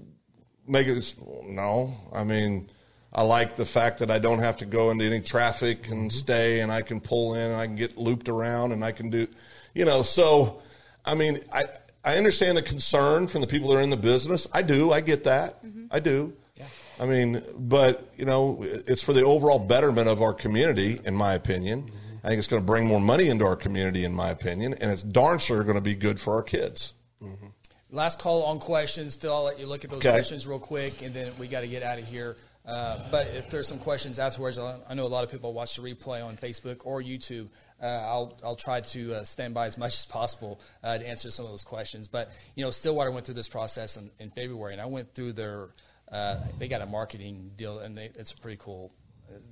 [0.67, 1.15] making this?
[1.45, 1.95] No.
[2.13, 2.71] I mean,
[3.13, 6.19] I like the fact that I don't have to go into any traffic and mm-hmm.
[6.19, 9.11] stay and I can pull in and I can get looped around and I can
[9.11, 9.27] do,
[9.75, 10.61] you know, so
[11.09, 11.65] I mean, I
[12.05, 14.47] I understand the concern from the people that are in the business.
[14.53, 14.93] I do.
[14.93, 15.65] I get that.
[15.65, 15.87] Mm-hmm.
[15.91, 16.33] I do.
[16.57, 16.67] Yeah.
[17.01, 21.35] I mean, but you know, it's for the overall betterment of our community, in my
[21.35, 21.83] opinion.
[21.83, 22.27] Mm-hmm.
[22.27, 24.91] I think it's going to bring more money into our community, in my opinion, and
[24.91, 26.93] it's darn sure going to be good for our kids.
[27.23, 27.47] Mm-hmm.
[27.91, 29.33] Last call on questions, Phil.
[29.33, 30.11] I'll let you look at those okay.
[30.11, 32.37] questions real quick, and then we got to get out of here.
[32.69, 35.83] Uh, but if there's some questions afterwards, I know a lot of people watch the
[35.83, 37.49] replay on Facebook or YouTube.
[37.83, 41.31] Uh, I'll I'll try to uh, stand by as much as possible uh, to answer
[41.31, 42.09] some of those questions.
[42.09, 45.33] But you know, Stillwater went through this process in, in February, and I went through
[45.33, 45.71] their.
[46.13, 48.93] Uh, they got a marketing deal, and they, it's pretty cool.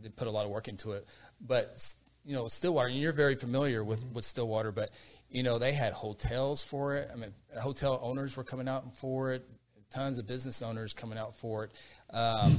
[0.02, 1.06] They put a lot of work into it.
[1.40, 1.82] But
[2.24, 4.90] you know, Stillwater, and you're very familiar with with Stillwater, but
[5.30, 7.08] you know, they had hotels for it.
[7.10, 9.48] I mean, hotel owners were coming out for it.
[9.90, 11.70] Tons of business owners coming out for it,
[12.10, 12.58] um,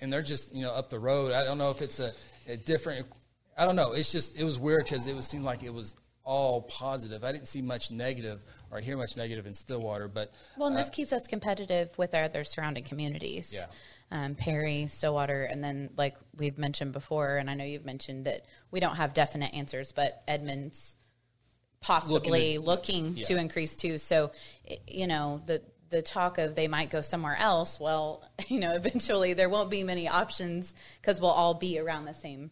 [0.00, 1.32] and they're just you know up the road.
[1.32, 2.12] I don't know if it's a,
[2.48, 3.06] a different
[3.56, 3.92] I don't know.
[3.92, 7.22] It's just it was weird because it was seemed like it was all positive.
[7.24, 10.88] I didn't see much negative or hear much negative in Stillwater, but well, and this
[10.88, 13.52] uh, keeps us competitive with our other surrounding communities.
[13.54, 13.66] Yeah.
[14.10, 18.44] Um, Perry, Stillwater, and then like we've mentioned before, and I know you've mentioned that
[18.70, 20.96] we don't have definite answers, but Edmond's
[21.80, 23.24] possibly looking, looking yeah.
[23.26, 23.98] to increase too.
[23.98, 24.32] So,
[24.86, 27.78] you know, the the talk of they might go somewhere else.
[27.78, 32.14] Well, you know, eventually there won't be many options because we'll all be around the
[32.14, 32.50] same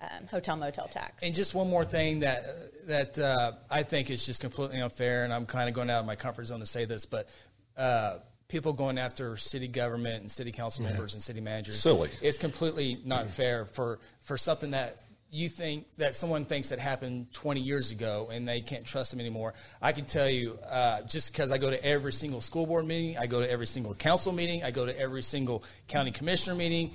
[0.00, 1.22] um, hotel motel tax.
[1.22, 5.32] And just one more thing that that uh, I think is just completely unfair, and
[5.32, 7.28] I'm kind of going out of my comfort zone to say this, but
[7.76, 11.16] uh, people going after city government and city council members yeah.
[11.16, 12.10] and city managers, silly.
[12.22, 14.96] It's completely not fair for for something that
[15.30, 19.20] you think that someone thinks that happened 20 years ago and they can't trust them
[19.20, 19.54] anymore.
[19.82, 23.18] I can tell you, uh, just because I go to every single school board meeting,
[23.18, 26.92] I go to every single council meeting, I go to every single county commissioner meeting.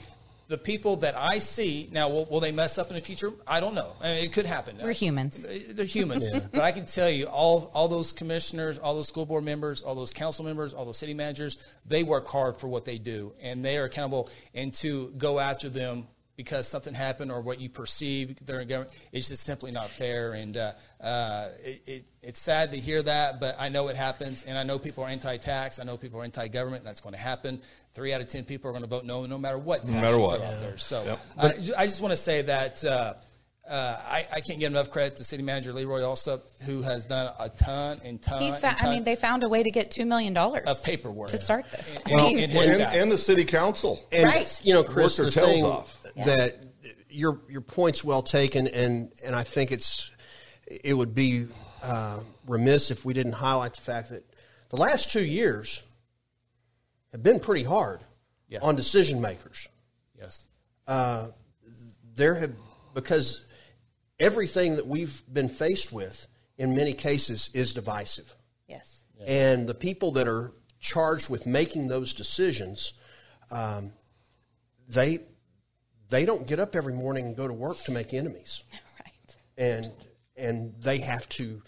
[0.47, 3.31] The people that I see now, will, will they mess up in the future?
[3.47, 3.93] I don't know.
[4.01, 4.77] I mean, it could happen.
[4.81, 5.47] We're humans.
[5.69, 9.45] They're humans, but I can tell you, all all those commissioners, all those school board
[9.45, 12.97] members, all those council members, all those city managers, they work hard for what they
[12.97, 14.29] do, and they are accountable.
[14.53, 19.29] And to go after them because something happened or what you perceive in government, it's
[19.29, 20.33] just simply not fair.
[20.33, 24.43] And uh, uh, it, it, it's sad to hear that, but I know it happens,
[24.43, 25.79] and I know people are anti-tax.
[25.79, 26.81] I know people are anti-government.
[26.81, 27.61] And that's going to happen.
[27.91, 29.85] Three out of ten people are going to vote no, no matter what.
[29.85, 30.41] No matter what.
[30.41, 30.77] Out there.
[30.77, 31.19] So Yep.
[31.37, 32.83] I, I just want to say that.
[33.65, 37.05] Uh, uh, I, I can't give enough credit to City Manager Leroy Alsup, who has
[37.05, 38.41] done a ton and ton.
[38.41, 41.29] He and ton I mean, they found a way to get $2 million of paperwork
[41.29, 41.97] to start this.
[42.09, 43.99] And- I mean, and and, and the city council.
[44.11, 44.61] And Right.
[44.63, 45.97] you know, Chris, Work the their thing off.
[46.25, 46.57] that
[47.09, 50.11] your your point's well taken, and and I think it's
[50.67, 51.47] it would be
[51.83, 54.23] uh, remiss if we didn't highlight the fact that
[54.69, 55.83] the last two years
[57.11, 58.01] have been pretty hard
[58.49, 58.59] Yeah.
[58.61, 59.67] on decision makers.
[60.19, 60.47] yes,
[62.15, 62.51] There have
[62.93, 63.45] because
[64.19, 68.35] everything that we've been faced with in many cases is divisive.
[68.67, 69.03] yes.
[69.25, 72.93] And the people that are charged with making those decisions,
[73.51, 73.93] um,
[74.89, 75.19] they
[76.09, 78.63] they don't get up every morning and go to work to make enemies,
[78.99, 79.37] Right.
[79.57, 79.91] and
[80.35, 81.61] and they have to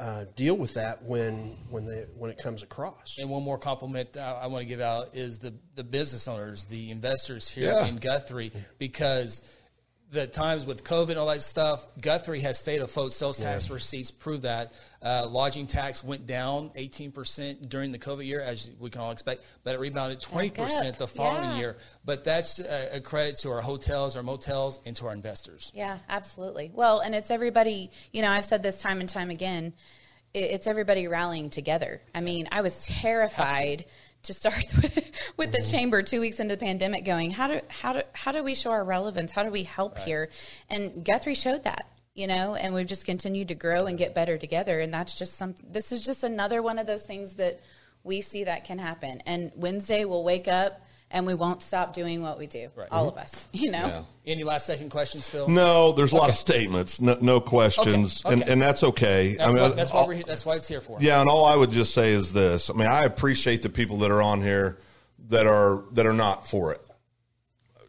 [0.00, 3.18] uh, deal with that when when they when it comes across.
[3.18, 6.64] And one more compliment I, I want to give out is the the business owners,
[6.64, 7.86] the investors here Yeah.
[7.86, 9.42] in Guthrie, because
[10.14, 13.12] the times with COVID and all that stuff, Guthrie has stayed afloat.
[13.12, 14.72] Sales tax receipts prove that.
[15.02, 19.44] Uh, lodging tax went down 18% during the COVID year, as we can all expect,
[19.64, 21.56] but it rebounded 20% the following Yeah.
[21.58, 21.76] year.
[22.06, 25.70] But that's a, a credit to our hotels, our motels, and to our investors.
[25.74, 26.70] Yeah, absolutely.
[26.72, 29.74] Well, and it's everybody, you know, I've said this time and time again,
[30.34, 32.00] i- it's everybody rallying together.
[32.14, 33.84] I mean, I was terrified
[34.24, 37.92] to start with, with the chamber two weeks into the pandemic going, how do, how
[37.92, 39.32] do, how do we show our relevance?
[39.32, 40.30] How do we help here?
[40.68, 41.90] And Guthrie showed that.
[42.16, 44.78] You know, and we've just continued to grow and get better together.
[44.78, 47.60] And that's just some, this is just another one of those things that
[48.04, 49.20] we see that can happen.
[49.26, 50.80] And Wednesday we'll wake up
[51.14, 52.68] and we won't stop doing what we do.
[52.74, 52.88] Right.
[52.90, 53.86] All of us, you know?
[53.86, 54.02] Yeah.
[54.26, 55.48] Any last second questions, Phil?
[55.48, 58.52] No, there's a lot of statements, no, no questions, Okay, And, okay.
[58.52, 59.36] and that's okay.
[59.36, 60.98] That's, I mean, what, that's, why all- we're here, that's why it's here for.
[61.00, 62.68] Yeah, and all I would just say is this.
[62.68, 64.78] I mean, I appreciate the people that are on here
[65.28, 66.80] that are that are not for it.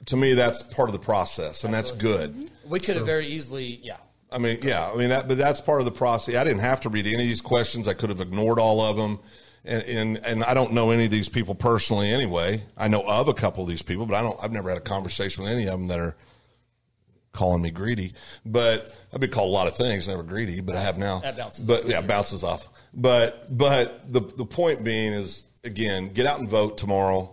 [0.05, 2.29] To me, that's part of the process, and that's good.
[2.29, 2.69] Mm-hmm.
[2.69, 3.97] We could have very easily, yeah.
[4.31, 6.35] I mean, yeah, I mean, that, but that's part of the process.
[6.35, 7.87] I didn't have to read any of these questions.
[7.87, 9.19] I could have ignored all of them,
[9.65, 12.63] and, and and I don't know any of these people personally anyway.
[12.77, 14.37] I know of a couple of these people, but I don't.
[14.43, 16.15] I've never had a conversation with any of them that are
[17.31, 18.13] calling me greedy.
[18.45, 21.19] But I've been called a lot of things, never greedy, but I have now.
[21.19, 22.69] That bounces But yeah, bounces off.
[22.93, 27.31] But but the the point being is again, get out and vote tomorrow.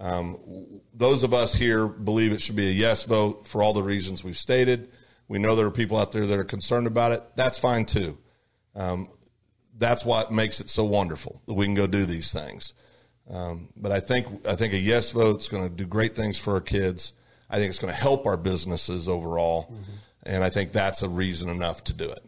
[0.00, 3.82] Um, those of us here believe it should be a yes vote for all the
[3.82, 4.90] reasons we've stated.
[5.26, 7.22] We know there are people out there that are concerned about it.
[7.36, 8.16] That's fine too.
[8.74, 9.08] Um,
[9.78, 12.74] that's what makes it so wonderful that we can go do these things.
[13.30, 16.38] Um, but I think I think a yes vote is going to do great things
[16.38, 17.12] for our kids.
[17.50, 19.72] I think it's going to help our businesses overall,
[20.22, 22.24] and I think that's a reason enough to do it.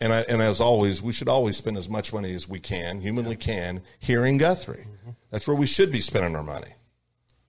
[0.00, 3.00] And I, and as always, we should always spend as much money as we can,
[3.00, 4.86] humanly can, here in Guthrie.
[5.30, 6.72] That's where we should be spending our money.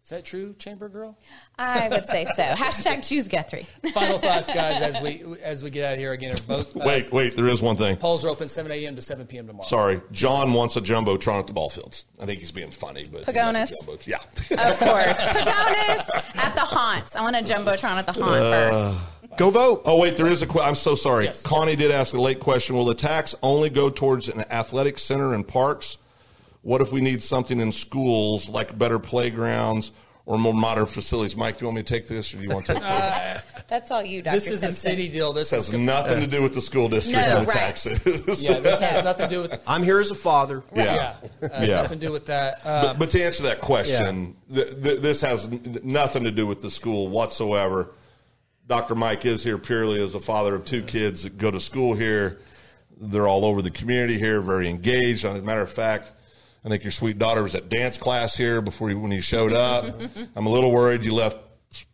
[0.09, 1.15] Is that true, Chamber Girl?
[1.59, 2.41] I would say so.
[2.41, 3.67] Hashtag choose Guthrie.
[3.93, 6.35] Final thoughts, guys, as we as we get out of here again.
[6.47, 7.95] Both uh, Wait, wait, there is one thing.
[7.95, 8.95] polls are open 7 a.m.
[8.95, 9.45] to 7 p.m.
[9.45, 9.67] tomorrow.
[9.67, 12.07] Sorry, John wants a jumbotron at the ball fields.
[12.19, 13.69] I think he's being funny, but he'd like a Pagonis.
[13.69, 14.17] jumbo- yeah.
[14.17, 15.15] Of course.
[15.15, 17.15] Pagonis at the haunts.
[17.15, 19.37] I want a Jumbotron at the haunt first.
[19.37, 19.83] Go vote.
[19.85, 20.47] Oh wait, there is a.
[20.47, 21.25] que- I'm so sorry.
[21.25, 22.75] Yes, Connie did ask a late question.
[22.75, 25.97] Will the tax only go towards an athletic center and parks?
[26.61, 29.91] What if we need something in schools like better playgrounds
[30.25, 31.35] or more modern facilities?
[31.35, 33.41] Mike, do you want me to take this, or do you want to take this?
[33.69, 34.35] That's all you, Dr.
[34.35, 35.31] This is a city deal.
[35.31, 37.57] This This is has nothing to do with the school district No, and the right.
[37.57, 38.43] taxes.
[38.43, 38.59] yeah.
[38.59, 40.63] This has nothing to do with I'm here as a father.
[40.75, 41.15] yeah.
[41.41, 41.81] Uh, Yeah.
[41.83, 42.61] Nothing to do with that.
[42.65, 46.45] Uh, but, but to answer that question, th- th- this has n- nothing to do
[46.47, 47.91] with the school whatsoever.
[48.67, 48.95] Dr.
[48.95, 52.39] Mike is here purely as a father of two kids that go to school here.
[52.99, 55.25] They're all over the community here, very engaged.
[55.25, 56.11] As a matter of fact,
[56.65, 59.53] I think your sweet daughter was at dance class here before you, when you showed
[59.53, 59.85] up.
[60.35, 61.37] I'm a little worried you left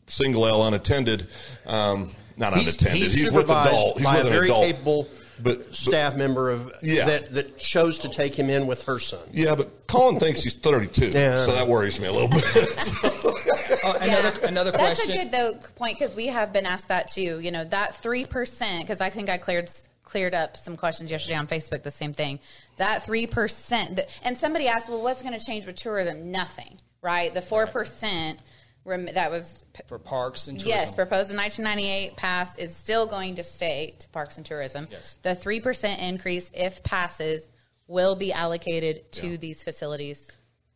[0.08, 1.28] single L unattended.
[1.66, 3.02] Um, not He's, unattended.
[3.04, 3.98] he's, He's, with supervised adult.
[3.98, 4.64] He's by with a an very adult.
[4.66, 5.12] capable But-
[5.60, 7.06] but- staff member of Yeah.
[7.06, 9.20] that that chose to take him in with her son.
[9.34, 11.46] Yeah, but Colin thinks he's 32, Yeah.
[11.46, 12.44] so that worries me a little bit.
[13.88, 17.40] Oh, another, another That's a good though point because we have been asked that too.
[17.40, 19.70] You know that three percent because I think I cleared
[20.06, 21.84] cleared up some questions yesterday on Facebook.
[21.84, 22.40] The same thing.
[22.78, 27.34] That three percent, and somebody asked, "Well, what's going to change with tourism?" Nothing, right?
[27.34, 28.40] The four percent
[28.86, 30.80] that was for parks and tourism.
[30.80, 34.88] Yes, proposed in 1998, passed is still going to stay to parks and tourism.
[34.92, 35.18] Yes.
[35.24, 37.50] The 3% increase, if passes,
[37.88, 39.38] will be allocated to Yeah.
[39.38, 40.32] these facilities.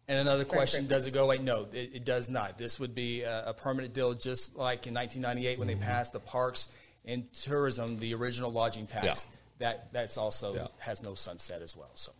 [0.07, 0.87] And another question.
[0.87, 1.37] Does it go away?
[1.37, 2.57] No, it, it does not.
[2.57, 5.83] This would be a, a permanent deal, just like in 1998 when they mm-hmm.
[5.83, 6.67] passed the parks
[7.09, 9.05] and tourism, the original lodging tax.
[9.05, 9.15] Yeah.
[9.59, 10.67] That that's also Yeah.
[10.79, 11.91] has no sunset as well.
[11.95, 12.11] So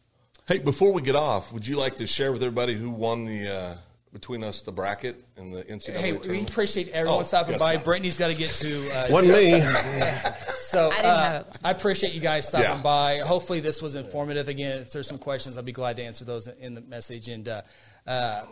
[0.48, 3.54] Hey, before we get off, would you like to share with everybody who won the
[3.54, 3.76] uh,
[4.12, 7.76] between us the bracket and the NCAA hey, we appreciate everyone Oh, stopping yes, by.
[7.76, 7.84] ma'am.
[7.84, 8.90] Brittany's got to get to.
[8.92, 9.62] Uh, Wasn't me.
[10.70, 11.58] So I uh, have.
[11.64, 12.82] I appreciate you guys stopping Yeah.
[12.82, 13.20] by.
[13.20, 14.50] Hopefully, this was informative.
[14.50, 17.28] Again, if there's some questions, I'll be glad to answer those in the message.
[17.28, 17.62] And uh,
[18.06, 18.46] uh,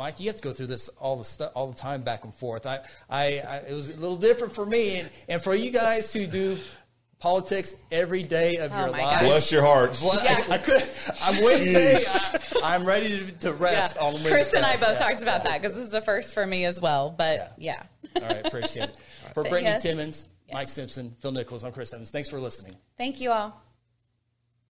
[0.00, 2.34] Mike, you have to go through this all the stuff all the time, back and
[2.34, 2.64] forth.
[2.64, 2.78] I,
[3.10, 6.26] I, I, it was a little different for me, and, and for you guys who
[6.26, 6.56] do
[7.18, 9.02] politics every day of Oh your life.
[9.02, 9.20] gosh.
[9.24, 10.02] Bless your hearts.
[10.02, 10.42] Well, Yeah.
[10.48, 10.80] I, I could.
[10.82, 12.02] Uh, I'm Wednesday.
[12.64, 14.06] I, am ready to, to rest Yeah.
[14.06, 14.30] on Wednesday.
[14.30, 15.06] Chris and I both Yeah.
[15.10, 17.10] talked about that because this is the first for me as well.
[17.10, 17.82] But yeah.
[18.16, 18.96] All right, appreciate it.
[19.34, 19.80] For Brittany you.
[19.80, 20.54] Timmons, Yes.
[20.54, 22.10] Mike Simpson, Phil Nichols, I'm Chris Evans.
[22.10, 22.74] Thanks for listening.
[22.96, 23.62] Thank you all.